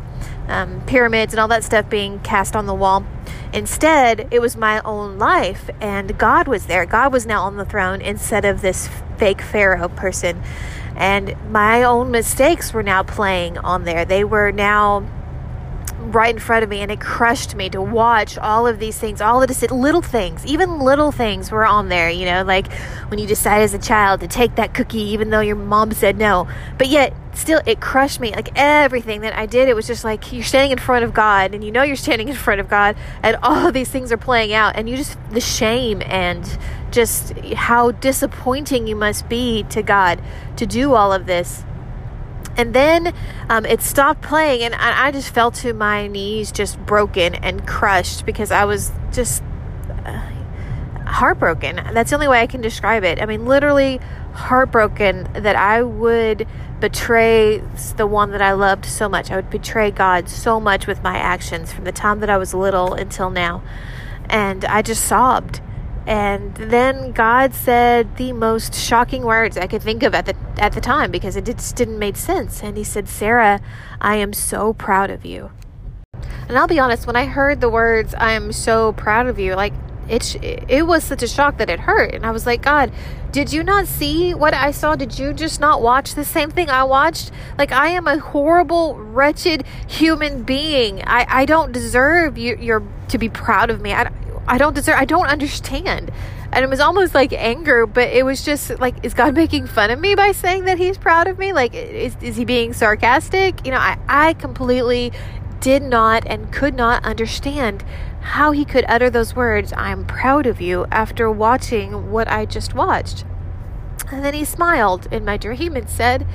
um, 0.47 0.81
pyramids 0.85 1.33
and 1.33 1.39
all 1.39 1.47
that 1.47 1.63
stuff 1.63 1.89
being 1.89 2.19
cast 2.19 2.55
on 2.55 2.65
the 2.65 2.73
wall. 2.73 3.05
Instead, 3.53 4.27
it 4.31 4.39
was 4.39 4.57
my 4.57 4.81
own 4.81 5.19
life, 5.19 5.69
and 5.79 6.17
God 6.17 6.47
was 6.47 6.65
there. 6.65 6.85
God 6.85 7.13
was 7.13 7.25
now 7.25 7.43
on 7.43 7.57
the 7.57 7.65
throne 7.65 8.01
instead 8.01 8.45
of 8.45 8.61
this 8.61 8.89
fake 9.17 9.41
Pharaoh 9.41 9.89
person. 9.89 10.41
And 10.95 11.35
my 11.51 11.83
own 11.83 12.11
mistakes 12.11 12.73
were 12.73 12.83
now 12.83 13.03
playing 13.03 13.57
on 13.59 13.83
there. 13.83 14.05
They 14.05 14.23
were 14.23 14.51
now 14.51 15.07
right 16.11 16.33
in 16.33 16.39
front 16.39 16.63
of 16.63 16.69
me 16.69 16.81
and 16.81 16.91
it 16.91 16.99
crushed 16.99 17.55
me 17.55 17.69
to 17.69 17.81
watch 17.81 18.37
all 18.37 18.67
of 18.67 18.79
these 18.79 18.97
things 18.97 19.21
all 19.21 19.41
of 19.41 19.47
the 19.47 19.73
little 19.73 20.01
things 20.01 20.45
even 20.45 20.79
little 20.79 21.11
things 21.11 21.51
were 21.51 21.65
on 21.65 21.89
there 21.89 22.09
you 22.09 22.25
know 22.25 22.43
like 22.43 22.71
when 23.07 23.19
you 23.19 23.25
decide 23.25 23.61
as 23.61 23.73
a 23.73 23.79
child 23.79 24.19
to 24.19 24.27
take 24.27 24.55
that 24.55 24.73
cookie 24.73 25.01
even 25.01 25.29
though 25.29 25.39
your 25.39 25.55
mom 25.55 25.91
said 25.91 26.17
no. 26.17 26.47
But 26.77 26.87
yet 26.87 27.13
still 27.33 27.61
it 27.65 27.81
crushed 27.81 28.19
me 28.19 28.31
like 28.31 28.49
everything 28.55 29.21
that 29.21 29.35
i 29.35 29.45
did 29.47 29.67
it 29.67 29.75
was 29.75 29.87
just 29.87 30.03
like 30.03 30.31
you're 30.31 30.43
standing 30.43 30.71
in 30.71 30.77
front 30.77 31.03
of 31.03 31.15
god 31.15 31.55
and 31.55 31.63
you 31.63 31.71
know 31.71 31.81
you're 31.81 31.95
standing 31.95 32.27
in 32.27 32.35
front 32.35 32.61
of 32.61 32.69
god 32.69 32.95
and 33.23 33.35
all 33.41 33.67
of 33.67 33.73
these 33.73 33.89
things 33.89 34.11
are 34.11 34.17
playing 34.17 34.53
out 34.53 34.75
and 34.75 34.87
you 34.87 34.95
just 34.95 35.17
the 35.31 35.41
shame 35.41 36.01
and 36.05 36.59
just 36.91 37.31
how 37.55 37.89
disappointing 37.89 38.85
you 38.85 38.95
must 38.95 39.27
be 39.29 39.63
to 39.63 39.81
god 39.81 40.21
to 40.55 40.67
do 40.67 40.93
all 40.93 41.11
of 41.11 41.25
this 41.25 41.63
and 42.57 42.73
then 42.73 43.13
um, 43.49 43.65
it 43.65 43.81
stopped 43.81 44.21
playing, 44.21 44.61
and 44.61 44.75
I, 44.75 45.07
I, 45.07 45.11
just 45.11 45.33
fell 45.33 45.51
to 45.51 45.73
my 45.73 46.07
knees, 46.07 46.51
just 46.51 46.77
broken 46.85 47.35
and 47.35 47.65
crushed 47.67 48.25
because 48.25 48.51
I 48.51 48.65
was 48.65 48.91
just 49.11 49.41
uh, 50.05 50.31
heartbroken. 51.07 51.75
That's 51.93 52.11
the 52.11 52.15
only 52.15 52.27
way 52.27 52.41
I 52.41 52.47
can 52.47 52.61
describe 52.61 53.03
it. 53.03 53.21
I 53.21 53.25
mean, 53.25 53.45
literally 53.45 53.99
heartbroken 54.33 55.27
that 55.33 55.55
I 55.55 55.81
would 55.81 56.47
betray 56.79 57.59
the 57.97 58.05
one 58.05 58.31
that 58.31 58.41
I 58.41 58.51
loved 58.51 58.85
so 58.85 59.07
much. 59.07 59.31
I 59.31 59.35
would 59.37 59.49
betray 59.49 59.89
God 59.89 60.27
so 60.29 60.59
much 60.59 60.85
with 60.85 61.01
my 61.01 61.15
actions 61.17 61.71
from 61.71 61.85
the 61.85 61.91
time 61.91 62.19
that 62.19 62.29
I 62.29 62.37
was 62.37 62.53
little 62.53 62.93
until 62.93 63.29
now. 63.29 63.63
And 64.29 64.65
I 64.65 64.81
just 64.81 65.05
sobbed 65.05 65.61
and 66.05 66.55
then 66.55 67.11
God 67.13 67.53
said 67.53 68.17
the 68.17 68.33
most 68.33 68.75
shocking 68.75 69.23
words 69.23 69.57
I 69.57 69.67
could 69.67 69.81
think 69.81 70.03
of 70.03 70.13
at 70.13 70.25
the 70.25 70.35
at 70.57 70.73
the 70.73 70.81
time 70.81 71.11
because 71.11 71.35
it 71.35 71.45
just 71.45 71.75
didn't 71.75 71.99
make 71.99 72.17
sense. 72.17 72.61
And 72.61 72.75
he 72.75 72.83
said, 72.83 73.07
"Sarah, 73.07 73.61
I 74.01 74.15
am 74.15 74.33
so 74.33 74.73
proud 74.73 75.09
of 75.09 75.25
you." 75.25 75.51
And 76.47 76.57
I'll 76.57 76.67
be 76.67 76.79
honest, 76.79 77.07
when 77.07 77.15
I 77.15 77.25
heard 77.25 77.61
the 77.61 77.69
words, 77.69 78.13
"I 78.17 78.31
am 78.31 78.51
so 78.51 78.91
proud 78.93 79.27
of 79.27 79.39
you," 79.39 79.55
like 79.55 79.73
it 80.09 80.35
it 80.67 80.85
was 80.85 81.03
such 81.03 81.23
a 81.23 81.27
shock 81.27 81.57
that 81.57 81.69
it 81.69 81.81
hurt. 81.81 82.13
And 82.13 82.25
I 82.25 82.31
was 82.31 82.45
like, 82.45 82.61
"God, 82.61 82.91
did 83.31 83.53
you 83.53 83.63
not 83.63 83.87
see 83.87 84.33
what 84.33 84.53
I 84.53 84.71
saw? 84.71 84.95
Did 84.95 85.17
you 85.17 85.33
just 85.33 85.61
not 85.61 85.81
watch 85.81 86.15
the 86.15 86.25
same 86.25 86.51
thing 86.51 86.69
I 86.69 86.83
watched? 86.83 87.31
Like 87.57 87.71
I 87.71 87.87
am 87.87 88.07
a 88.07 88.19
horrible, 88.19 88.95
wretched 88.95 89.63
human 89.87 90.43
being. 90.43 91.01
I 91.07 91.25
I 91.29 91.45
don't 91.45 91.71
deserve 91.71 92.37
you 92.37 92.57
your 92.59 92.83
to 93.07 93.17
be 93.17 93.29
proud 93.29 93.69
of 93.69 93.79
me. 93.79 93.93
I 93.93 94.11
I 94.53 94.59
don't 94.59 94.75
deserve, 94.75 94.97
I 94.99 95.05
don't 95.05 95.25
understand. 95.25 96.11
And 96.51 96.63
it 96.63 96.69
was 96.69 96.79
almost 96.79 97.15
like 97.15 97.33
anger, 97.33 97.87
but 97.87 98.09
it 98.09 98.23
was 98.23 98.45
just 98.45 98.79
like, 98.79 99.03
is 99.03 99.15
God 99.15 99.33
making 99.43 99.65
fun 99.65 99.89
of 99.89 99.99
me 99.99 100.13
by 100.13 100.31
saying 100.31 100.65
that 100.65 100.77
he's 100.77 100.95
proud 100.95 101.27
of 101.27 101.39
me? 101.39 101.53
Like, 101.53 101.73
is, 101.73 102.15
is 102.21 102.35
he 102.35 102.45
being 102.45 102.71
sarcastic? 102.71 103.65
You 103.65 103.71
know, 103.71 103.79
I, 103.79 103.97
I 104.07 104.33
completely 104.33 105.11
did 105.59 105.81
not 105.81 106.27
and 106.27 106.53
could 106.53 106.75
not 106.75 107.03
understand 107.03 107.83
how 108.21 108.51
he 108.51 108.63
could 108.63 108.85
utter 108.87 109.09
those 109.09 109.35
words, 109.35 109.73
I'm 109.75 110.05
proud 110.05 110.45
of 110.45 110.61
you, 110.61 110.85
after 110.91 111.31
watching 111.31 112.11
what 112.11 112.27
I 112.27 112.45
just 112.45 112.75
watched. 112.75 113.25
And 114.11 114.23
then 114.23 114.35
he 114.35 114.45
smiled 114.45 115.07
in 115.11 115.25
my 115.25 115.35
dream 115.35 115.75
and 115.75 115.89
said, 115.89 116.27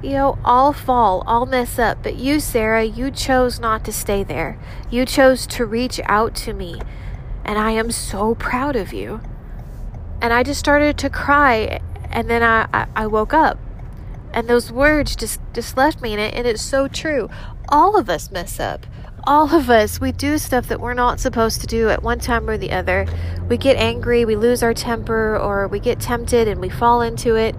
you 0.00 0.10
know, 0.10 0.38
all 0.44 0.72
fall, 0.72 1.24
all 1.26 1.46
mess 1.46 1.76
up, 1.76 2.04
but 2.04 2.14
you, 2.14 2.38
Sarah, 2.38 2.84
you 2.84 3.10
chose 3.10 3.58
not 3.58 3.84
to 3.86 3.92
stay 3.92 4.22
there. 4.22 4.60
You 4.92 5.04
chose 5.04 5.44
to 5.48 5.66
reach 5.66 6.00
out 6.04 6.36
to 6.36 6.52
me 6.52 6.80
and 7.44 7.58
I 7.58 7.72
am 7.72 7.90
so 7.90 8.34
proud 8.34 8.76
of 8.76 8.92
you. 8.92 9.20
And 10.20 10.32
I 10.32 10.42
just 10.42 10.60
started 10.60 10.98
to 10.98 11.10
cry, 11.10 11.80
and 12.10 12.30
then 12.30 12.42
I, 12.42 12.68
I, 12.72 12.86
I 12.94 13.06
woke 13.06 13.34
up. 13.34 13.58
And 14.32 14.48
those 14.48 14.72
words 14.72 15.16
just, 15.16 15.40
just 15.52 15.76
left 15.76 16.00
me, 16.00 16.12
and, 16.12 16.20
it, 16.20 16.34
and 16.34 16.46
it's 16.46 16.62
so 16.62 16.88
true. 16.88 17.28
All 17.68 17.96
of 17.96 18.08
us 18.08 18.30
mess 18.30 18.60
up. 18.60 18.86
All 19.24 19.54
of 19.54 19.70
us, 19.70 20.00
we 20.00 20.10
do 20.10 20.36
stuff 20.36 20.66
that 20.68 20.80
we're 20.80 20.94
not 20.94 21.20
supposed 21.20 21.60
to 21.60 21.66
do 21.66 21.88
at 21.88 22.02
one 22.02 22.18
time 22.18 22.50
or 22.50 22.58
the 22.58 22.72
other. 22.72 23.06
We 23.48 23.56
get 23.56 23.76
angry, 23.76 24.24
we 24.24 24.34
lose 24.34 24.62
our 24.62 24.74
temper, 24.74 25.36
or 25.36 25.68
we 25.68 25.78
get 25.78 26.00
tempted 26.00 26.48
and 26.48 26.60
we 26.60 26.68
fall 26.68 27.02
into 27.02 27.36
it. 27.36 27.54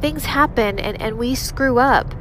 Things 0.00 0.26
happen 0.26 0.78
and, 0.78 1.00
and 1.00 1.16
we 1.16 1.34
screw 1.34 1.78
up. 1.78 2.14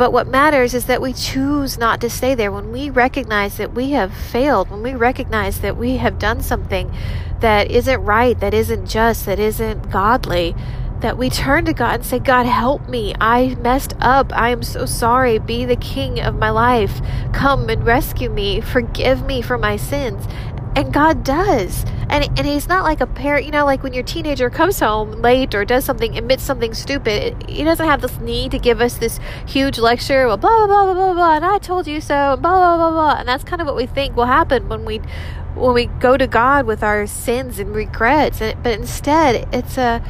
But 0.00 0.14
what 0.14 0.28
matters 0.28 0.72
is 0.72 0.86
that 0.86 1.02
we 1.02 1.12
choose 1.12 1.76
not 1.76 2.00
to 2.00 2.08
stay 2.08 2.34
there. 2.34 2.50
When 2.50 2.72
we 2.72 2.88
recognize 2.88 3.58
that 3.58 3.74
we 3.74 3.90
have 3.90 4.14
failed, 4.14 4.70
when 4.70 4.82
we 4.82 4.94
recognize 4.94 5.60
that 5.60 5.76
we 5.76 5.98
have 5.98 6.18
done 6.18 6.40
something 6.40 6.90
that 7.40 7.70
isn't 7.70 8.00
right, 8.00 8.40
that 8.40 8.54
isn't 8.54 8.86
just, 8.86 9.26
that 9.26 9.38
isn't 9.38 9.90
godly, 9.90 10.54
that 11.00 11.18
we 11.18 11.28
turn 11.28 11.66
to 11.66 11.74
God 11.74 11.96
and 11.96 12.04
say, 12.06 12.18
God, 12.18 12.46
help 12.46 12.88
me. 12.88 13.14
I 13.20 13.56
messed 13.56 13.94
up. 14.00 14.32
I 14.34 14.48
am 14.48 14.62
so 14.62 14.86
sorry. 14.86 15.38
Be 15.38 15.66
the 15.66 15.76
king 15.76 16.18
of 16.18 16.34
my 16.34 16.48
life. 16.48 17.02
Come 17.34 17.68
and 17.68 17.84
rescue 17.84 18.30
me. 18.30 18.62
Forgive 18.62 19.26
me 19.26 19.42
for 19.42 19.58
my 19.58 19.76
sins. 19.76 20.26
And 20.76 20.92
God 20.92 21.24
does. 21.24 21.84
And, 22.08 22.24
and 22.38 22.46
he's 22.46 22.68
not 22.68 22.84
like 22.84 23.00
a 23.00 23.06
parent, 23.06 23.44
you 23.44 23.52
know, 23.52 23.64
like 23.64 23.82
when 23.82 23.92
your 23.92 24.02
teenager 24.02 24.50
comes 24.50 24.80
home 24.80 25.12
late 25.22 25.54
or 25.54 25.64
does 25.64 25.84
something, 25.84 26.18
admits 26.18 26.42
something 26.42 26.74
stupid, 26.74 27.48
he 27.48 27.62
doesn't 27.62 27.86
have 27.86 28.00
this 28.00 28.18
need 28.18 28.50
to 28.50 28.58
give 28.58 28.80
us 28.80 28.98
this 28.98 29.20
huge 29.46 29.78
lecture, 29.78 30.26
well, 30.26 30.36
blah, 30.36 30.66
blah, 30.66 30.66
blah, 30.66 30.84
blah, 30.84 30.94
blah, 30.94 31.14
blah, 31.14 31.36
and 31.36 31.44
I 31.44 31.58
told 31.58 31.86
you 31.86 32.00
so, 32.00 32.36
blah, 32.40 32.58
blah, 32.58 32.76
blah, 32.76 32.90
blah. 32.90 33.20
And 33.20 33.28
that's 33.28 33.44
kind 33.44 33.62
of 33.62 33.66
what 33.66 33.76
we 33.76 33.86
think 33.86 34.16
will 34.16 34.26
happen 34.26 34.68
when 34.68 34.84
we 34.84 35.00
when 35.54 35.74
we 35.74 35.86
go 35.86 36.16
to 36.16 36.26
God 36.26 36.66
with 36.66 36.82
our 36.82 37.06
sins 37.06 37.58
and 37.58 37.74
regrets. 37.74 38.38
But 38.38 38.66
instead, 38.66 39.48
it's 39.52 39.76
a, 39.76 40.02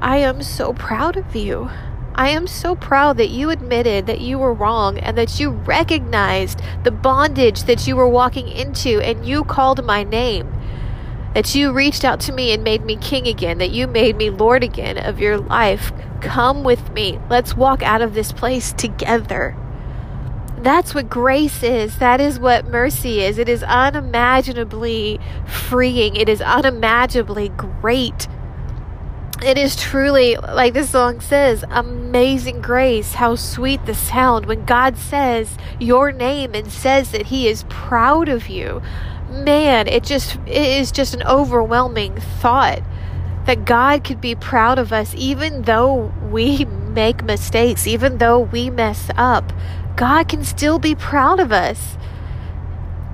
I 0.00 0.18
am 0.18 0.42
so 0.42 0.72
proud 0.72 1.16
of 1.16 1.34
you. 1.34 1.70
I 2.18 2.30
am 2.30 2.46
so 2.46 2.74
proud 2.74 3.18
that 3.18 3.28
you 3.28 3.50
admitted 3.50 4.06
that 4.06 4.22
you 4.22 4.38
were 4.38 4.54
wrong 4.54 4.96
and 4.96 5.18
that 5.18 5.38
you 5.38 5.50
recognized 5.50 6.62
the 6.82 6.90
bondage 6.90 7.64
that 7.64 7.86
you 7.86 7.94
were 7.94 8.08
walking 8.08 8.48
into 8.48 9.02
and 9.02 9.26
you 9.26 9.44
called 9.44 9.84
my 9.84 10.02
name. 10.02 10.50
That 11.34 11.54
you 11.54 11.74
reached 11.74 12.06
out 12.06 12.20
to 12.20 12.32
me 12.32 12.52
and 12.52 12.64
made 12.64 12.86
me 12.86 12.96
king 12.96 13.28
again, 13.28 13.58
that 13.58 13.70
you 13.70 13.86
made 13.86 14.16
me 14.16 14.30
Lord 14.30 14.64
again 14.64 14.96
of 14.96 15.20
your 15.20 15.36
life. 15.36 15.92
Come 16.22 16.64
with 16.64 16.90
me. 16.92 17.20
Let's 17.28 17.54
walk 17.54 17.82
out 17.82 18.00
of 18.00 18.14
this 18.14 18.32
place 18.32 18.72
together. 18.72 19.54
That's 20.56 20.94
what 20.94 21.10
grace 21.10 21.62
is. 21.62 21.98
That 21.98 22.18
is 22.18 22.40
what 22.40 22.66
mercy 22.66 23.20
is. 23.20 23.36
It 23.36 23.50
is 23.50 23.62
unimaginably 23.62 25.20
freeing. 25.46 26.16
It 26.16 26.30
is 26.30 26.40
unimaginably 26.40 27.50
great 27.50 28.26
it 29.42 29.58
is 29.58 29.76
truly, 29.76 30.36
like 30.36 30.72
this 30.72 30.90
song 30.90 31.20
says, 31.20 31.64
amazing 31.70 32.62
grace. 32.62 33.14
How 33.14 33.34
sweet 33.34 33.84
the 33.84 33.94
sound 33.94 34.46
when 34.46 34.64
God 34.64 34.96
says 34.96 35.58
your 35.78 36.10
name 36.10 36.54
and 36.54 36.72
says 36.72 37.10
that 37.10 37.26
He 37.26 37.46
is 37.46 37.64
proud 37.68 38.28
of 38.28 38.48
you. 38.48 38.80
Man, 39.30 39.88
it 39.88 40.04
just 40.04 40.36
it 40.46 40.80
is 40.80 40.90
just 40.90 41.14
an 41.14 41.22
overwhelming 41.24 42.16
thought 42.16 42.82
that 43.44 43.64
God 43.64 44.04
could 44.04 44.20
be 44.20 44.34
proud 44.34 44.78
of 44.78 44.92
us 44.92 45.14
even 45.16 45.62
though 45.62 46.12
we 46.30 46.64
make 46.96 47.22
mistakes, 47.22 47.86
even 47.86 48.18
though 48.18 48.40
we 48.40 48.70
mess 48.70 49.10
up. 49.16 49.52
God 49.96 50.28
can 50.28 50.44
still 50.44 50.78
be 50.78 50.94
proud 50.94 51.40
of 51.40 51.52
us. 51.52 51.96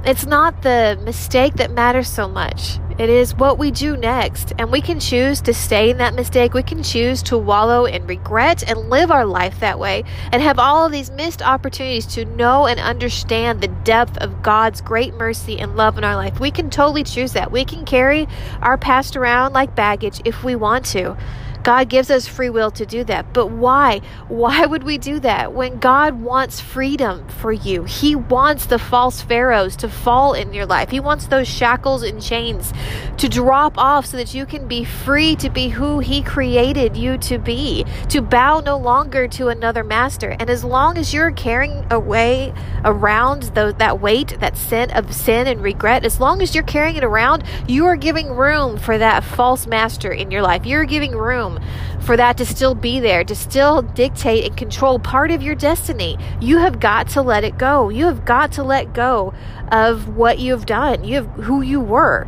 It's 0.04 0.26
not 0.26 0.62
the 0.62 0.98
mistake 1.04 1.54
that 1.54 1.70
matters 1.70 2.08
so 2.08 2.28
much. 2.28 2.80
It 2.98 3.08
is 3.08 3.36
what 3.36 3.56
we 3.56 3.70
do 3.70 3.96
next. 3.96 4.52
And 4.58 4.72
we 4.72 4.80
can 4.80 4.98
choose 4.98 5.40
to 5.42 5.54
stay 5.54 5.90
in 5.90 5.98
that 5.98 6.14
mistake. 6.14 6.54
We 6.54 6.64
can 6.64 6.82
choose 6.82 7.22
to 7.24 7.38
wallow 7.38 7.84
in 7.84 8.04
regret 8.08 8.68
and 8.68 8.90
live 8.90 9.12
our 9.12 9.24
life 9.24 9.60
that 9.60 9.78
way 9.78 10.02
and 10.32 10.42
have 10.42 10.58
all 10.58 10.86
of 10.86 10.90
these 10.90 11.12
missed 11.12 11.40
opportunities 11.40 12.04
to 12.06 12.24
know 12.24 12.66
and 12.66 12.80
understand 12.80 13.60
the 13.60 13.68
depth 13.68 14.18
of 14.18 14.42
God's 14.42 14.80
great 14.80 15.14
mercy 15.14 15.60
and 15.60 15.76
love 15.76 15.96
in 15.98 16.04
our 16.04 16.16
life. 16.16 16.40
We 16.40 16.50
can 16.50 16.68
totally 16.68 17.04
choose 17.04 17.32
that. 17.34 17.52
We 17.52 17.64
can 17.64 17.84
carry 17.84 18.26
our 18.60 18.76
past 18.76 19.14
around 19.16 19.52
like 19.52 19.76
baggage 19.76 20.20
if 20.24 20.42
we 20.42 20.56
want 20.56 20.84
to. 20.86 21.16
God 21.62 21.88
gives 21.88 22.10
us 22.10 22.26
free 22.26 22.50
will 22.50 22.70
to 22.72 22.84
do 22.84 23.04
that. 23.04 23.32
But 23.32 23.46
why? 23.46 24.00
Why 24.28 24.66
would 24.66 24.82
we 24.82 24.98
do 24.98 25.20
that 25.20 25.52
when 25.52 25.78
God 25.78 26.20
wants 26.20 26.60
freedom 26.60 27.28
for 27.28 27.52
you? 27.52 27.84
He 27.84 28.16
wants 28.16 28.66
the 28.66 28.78
false 28.78 29.22
pharaohs 29.22 29.76
to 29.76 29.88
fall 29.88 30.34
in 30.34 30.52
your 30.52 30.66
life. 30.66 30.90
He 30.90 31.00
wants 31.00 31.26
those 31.26 31.48
shackles 31.48 32.02
and 32.02 32.20
chains 32.20 32.72
to 33.18 33.28
drop 33.28 33.78
off 33.78 34.06
so 34.06 34.16
that 34.16 34.34
you 34.34 34.46
can 34.46 34.66
be 34.66 34.84
free 34.84 35.36
to 35.36 35.48
be 35.50 35.68
who 35.68 36.00
He 36.00 36.22
created 36.22 36.96
you 36.96 37.18
to 37.18 37.38
be, 37.38 37.84
to 38.08 38.20
bow 38.20 38.60
no 38.60 38.76
longer 38.76 39.28
to 39.28 39.48
another 39.48 39.84
master. 39.84 40.36
And 40.40 40.50
as 40.50 40.64
long 40.64 40.98
as 40.98 41.14
you're 41.14 41.30
carrying 41.30 41.86
away 41.92 42.52
around 42.84 43.44
the, 43.54 43.74
that 43.78 44.00
weight, 44.00 44.40
that 44.40 44.56
sin 44.56 44.90
of 44.90 45.14
sin 45.14 45.46
and 45.46 45.62
regret, 45.62 46.04
as 46.04 46.18
long 46.18 46.42
as 46.42 46.54
you're 46.54 46.64
carrying 46.64 46.96
it 46.96 47.04
around, 47.04 47.44
you 47.68 47.86
are 47.86 47.96
giving 47.96 48.30
room 48.30 48.78
for 48.78 48.98
that 48.98 49.22
false 49.22 49.66
master 49.66 50.10
in 50.10 50.30
your 50.30 50.42
life. 50.42 50.66
You're 50.66 50.84
giving 50.84 51.12
room 51.12 51.51
room 51.52 52.00
for 52.00 52.16
that 52.16 52.36
to 52.38 52.46
still 52.46 52.74
be 52.74 53.00
there, 53.00 53.24
to 53.24 53.34
still 53.34 53.82
dictate 53.82 54.44
and 54.44 54.56
control 54.56 54.98
part 54.98 55.30
of 55.30 55.42
your 55.42 55.54
destiny. 55.54 56.18
You 56.40 56.58
have 56.58 56.80
got 56.80 57.08
to 57.10 57.22
let 57.22 57.44
it 57.44 57.58
go. 57.58 57.88
You 57.88 58.06
have 58.06 58.24
got 58.24 58.52
to 58.52 58.62
let 58.62 58.92
go 58.92 59.34
of 59.70 60.16
what 60.16 60.38
you've 60.38 60.66
done. 60.66 61.04
You 61.04 61.16
have 61.16 61.26
who 61.44 61.62
you 61.62 61.80
were. 61.80 62.26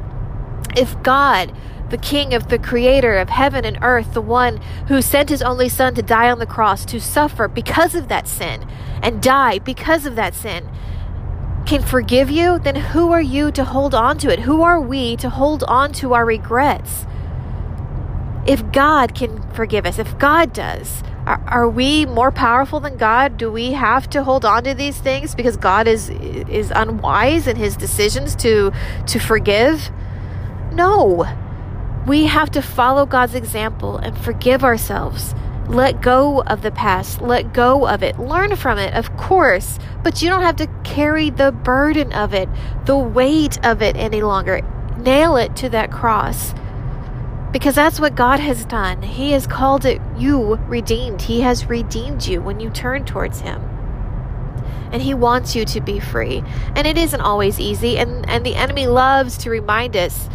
If 0.77 1.01
God 1.03 1.55
the 1.91 1.99
King 1.99 2.35
of 2.35 2.49
the 2.49 2.59
Creator 2.59 3.19
of 3.19 3.29
heaven 3.29 3.65
and 3.65 3.79
earth, 3.83 4.15
the 4.15 4.23
one 4.23 4.57
who 4.89 5.03
sent 5.03 5.29
his 5.29 5.43
only 5.43 5.69
Son 5.69 5.95
to 5.95 6.03
die 6.03 6.31
on 6.31 6.39
the 6.39 6.47
cross, 6.47 6.85
to 6.87 7.01
suffer 7.01 7.47
because 7.47 7.95
of 7.95 8.09
that 8.09 8.27
sin, 8.27 8.67
and 9.03 9.23
die 9.23 9.59
because 9.59 10.07
of 10.07 10.17
that 10.17 10.35
sin, 10.35 10.69
can 11.67 11.83
forgive 11.83 12.31
you, 12.31 12.59
then 12.59 12.77
who 12.77 13.13
are 13.13 13.23
you 13.23 13.53
to 13.53 13.65
hold 13.65 13.95
on 13.95 14.19
to 14.19 14.33
it? 14.33 14.41
Who 14.41 14.63
are 14.63 14.81
we 14.81 15.17
to 15.17 15.31
hold 15.31 15.63
on 15.65 15.93
to 15.95 16.15
our 16.15 16.25
regrets? 16.25 17.07
If 18.47 18.73
God 18.73 19.15
can 19.15 19.43
forgive 19.53 19.87
us, 19.87 19.99
if 19.99 20.19
God 20.19 20.53
does, 20.53 21.03
are, 21.27 21.43
are, 21.47 21.69
we 21.69 22.05
more 22.05 22.31
powerful 22.31 22.81
than 22.81 22.99
God? 22.99 23.39
Do 23.39 23.51
we 23.51 23.73
have 23.73 24.11
to 24.11 24.23
hold 24.23 24.45
on 24.45 24.65
to 24.65 24.75
these 24.75 24.99
things 24.99 25.35
because 25.35 25.57
God 25.57 25.89
is 25.89 26.11
is 26.11 26.71
unwise 26.75 27.47
in 27.47 27.57
his 27.57 27.77
decisions 27.77 28.37
to 28.37 28.73
to 29.07 29.19
forgive? 29.19 29.91
No. 30.73 31.27
We 32.07 32.27
have 32.27 32.51
to 32.51 32.61
follow 32.61 33.07
God's 33.07 33.35
example 33.35 33.97
and 33.97 34.17
forgive 34.19 34.63
ourselves. 34.63 35.35
Let 35.67 36.03
go 36.03 36.43
of 36.43 36.61
the 36.61 36.71
past. 36.71 37.23
Let 37.23 37.55
go 37.55 37.89
of 37.89 38.03
it. 38.03 38.19
Learn 38.19 38.55
from 38.57 38.77
it, 38.77 38.93
of 38.93 39.17
course, 39.17 39.79
but 40.03 40.21
you 40.21 40.29
don't 40.29 40.43
have 40.43 40.57
to 40.57 40.67
carry 40.85 41.31
the 41.31 41.53
burden 41.53 42.13
of 42.13 42.35
it, 42.35 42.51
the 42.85 42.99
weight 42.99 43.65
of 43.65 43.81
it 43.81 43.97
any 43.97 44.21
longer. 44.21 44.61
Nail 44.99 45.37
it 45.37 45.57
to 45.57 45.71
that 45.71 45.91
cross 45.91 46.53
because 47.55 47.77
that's 47.77 48.01
what 48.01 48.17
God 48.17 48.41
has 48.41 48.65
done. 48.65 49.01
He 49.01 49.31
has 49.31 49.47
called 49.47 49.85
it 49.85 50.03
you 50.19 50.57
redeemed. 50.67 51.23
He 51.23 51.43
has 51.43 51.67
redeemed 51.67 52.27
you 52.27 52.43
when 52.43 52.59
you 52.59 52.69
turn 52.69 53.05
towards 53.05 53.43
Him. 53.43 53.63
And 54.91 55.01
He 55.01 55.15
wants 55.15 55.55
you 55.55 55.65
to 55.67 55.81
be 55.81 56.01
free. 56.01 56.43
And 56.75 56.85
it 56.85 56.99
isn't 56.99 57.21
always 57.21 57.61
easy. 57.61 57.97
And, 57.97 58.29
and 58.29 58.45
the 58.45 58.57
enemy 58.57 58.89
loves 58.89 59.39
to 59.39 59.51
remind 59.51 59.97
us 59.97 60.29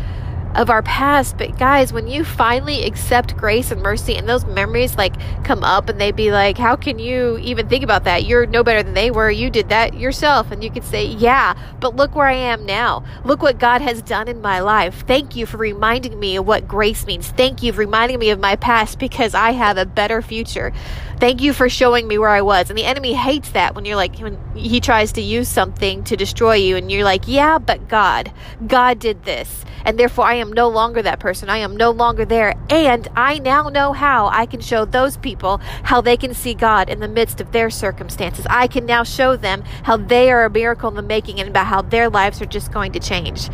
of 0.55 0.69
our 0.69 0.81
past. 0.81 1.37
But 1.37 1.57
guys, 1.57 1.93
when 1.93 2.07
you 2.07 2.23
finally 2.23 2.83
accept 2.83 3.37
grace 3.37 3.71
and 3.71 3.81
mercy 3.81 4.15
and 4.15 4.27
those 4.27 4.45
memories 4.45 4.97
like 4.97 5.13
come 5.43 5.63
up 5.63 5.89
and 5.89 5.99
they 5.99 6.11
be 6.11 6.31
like, 6.31 6.57
how 6.57 6.75
can 6.75 6.99
you 6.99 7.37
even 7.39 7.67
think 7.67 7.83
about 7.83 8.03
that? 8.05 8.25
You're 8.25 8.45
no 8.45 8.63
better 8.63 8.83
than 8.83 8.93
they 8.93 9.11
were. 9.11 9.29
You 9.29 9.49
did 9.49 9.69
that 9.69 9.93
yourself. 9.93 10.51
And 10.51 10.63
you 10.63 10.71
could 10.71 10.83
say, 10.83 11.05
yeah, 11.05 11.57
but 11.79 11.95
look 11.95 12.15
where 12.15 12.27
I 12.27 12.33
am 12.33 12.65
now. 12.65 13.03
Look 13.23 13.41
what 13.41 13.59
God 13.59 13.81
has 13.81 14.01
done 14.01 14.27
in 14.27 14.41
my 14.41 14.59
life. 14.59 15.03
Thank 15.07 15.35
you 15.35 15.45
for 15.45 15.57
reminding 15.57 16.19
me 16.19 16.35
of 16.37 16.47
what 16.47 16.67
grace 16.67 17.05
means. 17.05 17.29
Thank 17.29 17.61
you 17.61 17.71
for 17.71 17.79
reminding 17.79 18.19
me 18.19 18.31
of 18.31 18.39
my 18.39 18.55
past 18.55 18.99
because 18.99 19.33
I 19.33 19.51
have 19.51 19.77
a 19.77 19.85
better 19.85 20.21
future. 20.21 20.73
Thank 21.19 21.41
you 21.41 21.53
for 21.53 21.69
showing 21.69 22.07
me 22.07 22.17
where 22.17 22.29
I 22.29 22.41
was. 22.41 22.69
And 22.69 22.77
the 22.77 22.85
enemy 22.85 23.13
hates 23.13 23.51
that 23.51 23.75
when 23.75 23.85
you're 23.85 23.97
like, 23.97 24.17
when 24.19 24.37
he 24.55 24.79
tries 24.79 25.11
to 25.13 25.21
use 25.21 25.49
something 25.49 26.03
to 26.05 26.15
destroy 26.15 26.55
you 26.55 26.77
and 26.77 26.91
you're 26.91 27.03
like, 27.03 27.27
yeah, 27.27 27.59
but 27.59 27.87
God, 27.89 28.31
God 28.65 28.99
did 28.99 29.25
this 29.25 29.65
and 29.85 29.97
therefore 29.97 30.25
I 30.25 30.35
am 30.39 30.51
no 30.51 30.67
longer 30.67 31.01
that 31.01 31.19
person. 31.19 31.49
I 31.49 31.57
am 31.57 31.77
no 31.77 31.91
longer 31.91 32.25
there. 32.25 32.55
And 32.69 33.07
I 33.15 33.39
now 33.39 33.69
know 33.69 33.93
how 33.93 34.27
I 34.27 34.45
can 34.45 34.61
show 34.61 34.85
those 34.85 35.17
people 35.17 35.59
how 35.83 36.01
they 36.01 36.17
can 36.17 36.33
see 36.33 36.53
God 36.53 36.89
in 36.89 36.99
the 36.99 37.07
midst 37.07 37.39
of 37.41 37.51
their 37.51 37.69
circumstances. 37.69 38.45
I 38.49 38.67
can 38.67 38.85
now 38.85 39.03
show 39.03 39.35
them 39.35 39.63
how 39.83 39.97
they 39.97 40.31
are 40.31 40.45
a 40.45 40.49
miracle 40.49 40.89
in 40.89 40.95
the 40.95 41.01
making 41.01 41.39
and 41.39 41.49
about 41.49 41.67
how 41.67 41.81
their 41.81 42.09
lives 42.09 42.41
are 42.41 42.45
just 42.45 42.71
going 42.71 42.91
to 42.93 42.99
change. 42.99 43.49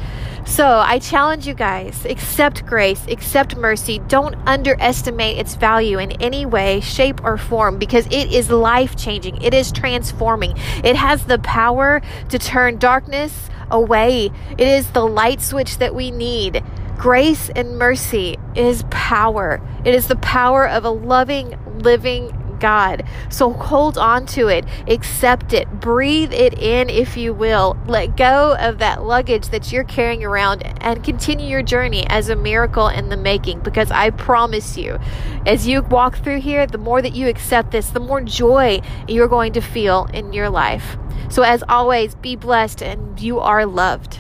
So 0.46 0.66
I 0.66 1.00
challenge 1.00 1.48
you 1.48 1.56
guys 1.56 2.06
accept 2.06 2.66
grace, 2.66 3.06
accept 3.08 3.56
mercy. 3.58 4.00
Don't 4.08 4.36
underestimate 4.48 5.38
its 5.38 5.56
value 5.56 5.98
in 5.98 6.12
any 6.22 6.46
way, 6.46 6.80
shape, 6.82 7.24
or 7.24 7.38
form 7.38 7.80
because 7.80 8.06
it 8.08 8.32
is 8.32 8.52
life 8.52 8.96
changing, 8.96 9.42
it 9.42 9.54
is 9.54 9.72
transforming. 9.72 10.56
It 10.84 10.96
has 10.96 11.26
the 11.26 11.40
power 11.40 12.02
to 12.30 12.38
turn 12.38 12.78
darkness 12.78 13.50
away. 13.72 14.32
It 14.58 14.68
is 14.68 14.92
the 14.92 15.06
light 15.06 15.42
switch 15.42 15.78
that 15.80 15.96
we 15.96 16.12
need. 16.12 16.64
Grace 16.98 17.50
and 17.56 17.78
mercy 17.78 18.38
is 18.56 18.84
power. 18.90 19.62
It 19.84 19.94
is 19.94 20.08
the 20.08 20.16
power 20.18 20.68
of 20.68 20.86
a 20.86 20.90
loving, 20.90 21.58
living 21.80 22.32
God. 22.66 23.04
So 23.30 23.54
hold 23.54 23.96
on 23.96 24.26
to 24.38 24.48
it, 24.48 24.66
accept 24.88 25.54
it, 25.54 25.70
breathe 25.70 26.34
it 26.34 26.58
in 26.58 26.90
if 26.90 27.16
you 27.16 27.32
will. 27.32 27.78
Let 27.86 28.18
go 28.18 28.56
of 28.60 28.80
that 28.80 29.04
luggage 29.04 29.50
that 29.50 29.72
you're 29.72 29.84
carrying 29.84 30.24
around 30.24 30.64
and 30.82 31.04
continue 31.04 31.46
your 31.46 31.62
journey 31.62 32.08
as 32.10 32.28
a 32.28 32.36
miracle 32.36 32.88
in 32.88 33.10
the 33.10 33.18
making 33.18 33.60
because 33.60 33.92
I 33.92 34.10
promise 34.10 34.80
you, 34.80 34.98
as 35.46 35.68
you 35.68 35.84
walk 35.84 36.18
through 36.24 36.40
here, 36.40 36.66
the 36.66 36.80
more 36.80 37.04
that 37.04 37.14
you 37.14 37.28
accept 37.28 37.70
this, 37.70 37.92
the 37.92 38.00
more 38.00 38.22
joy 38.22 38.82
you're 39.08 39.28
going 39.28 39.54
to 39.54 39.62
feel 39.62 40.10
in 40.12 40.34
your 40.34 40.50
life. 40.50 40.98
So, 41.30 41.44
as 41.44 41.64
always, 41.70 42.16
be 42.16 42.36
blessed 42.36 42.82
and 42.82 43.20
you 43.20 43.40
are 43.42 43.68
loved. 43.68 44.18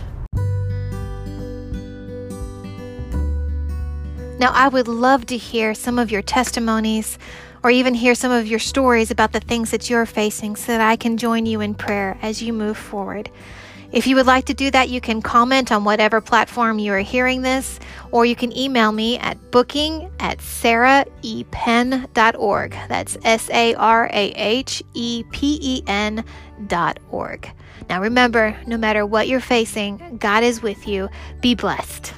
Now, 4.37 4.51
I 4.53 4.67
would 4.67 4.87
love 4.87 5.25
to 5.27 5.37
hear 5.37 5.73
some 5.73 5.97
of 5.97 6.11
your 6.11 6.21
testimonies 6.21 7.17
or 7.65 7.71
even 7.71 7.95
hear 7.95 8.13
some 8.13 8.31
of 8.31 8.45
your 8.45 8.59
stories 8.59 9.09
about 9.09 9.31
the 9.31 9.39
things 9.39 9.71
that 9.71 9.89
you're 9.89 10.05
facing 10.05 10.55
so 10.55 10.67
that 10.67 10.81
I 10.81 10.95
can 10.95 11.17
join 11.17 11.47
you 11.47 11.61
in 11.61 11.73
prayer 11.73 12.15
as 12.21 12.39
you 12.39 12.53
move 12.53 12.77
forward. 12.77 13.31
If 13.91 14.05
you 14.05 14.15
would 14.17 14.27
like 14.27 14.45
to 14.45 14.53
do 14.53 14.69
that, 14.69 14.89
you 14.89 15.01
can 15.01 15.19
comment 15.19 15.71
on 15.71 15.83
whatever 15.83 16.21
platform 16.21 16.77
you 16.77 16.93
are 16.93 16.99
hearing 16.99 17.41
this, 17.41 17.79
or 18.11 18.23
you 18.23 18.35
can 18.35 18.55
email 18.55 18.91
me 18.91 19.17
at 19.17 19.49
booking 19.49 20.11
at 20.19 20.37
sarahepen.org. 20.37 22.71
That's 22.87 23.17
S 23.23 23.49
A 23.49 23.73
R 23.73 24.11
A 24.13 24.31
H 24.35 24.83
E 24.93 25.23
P 25.31 25.57
E 25.59 25.81
N 25.87 26.23
dot 26.67 26.99
org. 27.09 27.49
Now 27.89 27.99
remember, 27.99 28.55
no 28.67 28.77
matter 28.77 29.07
what 29.07 29.27
you're 29.27 29.39
facing, 29.39 30.17
God 30.19 30.43
is 30.43 30.61
with 30.61 30.87
you. 30.87 31.09
Be 31.41 31.55
blessed. 31.55 32.13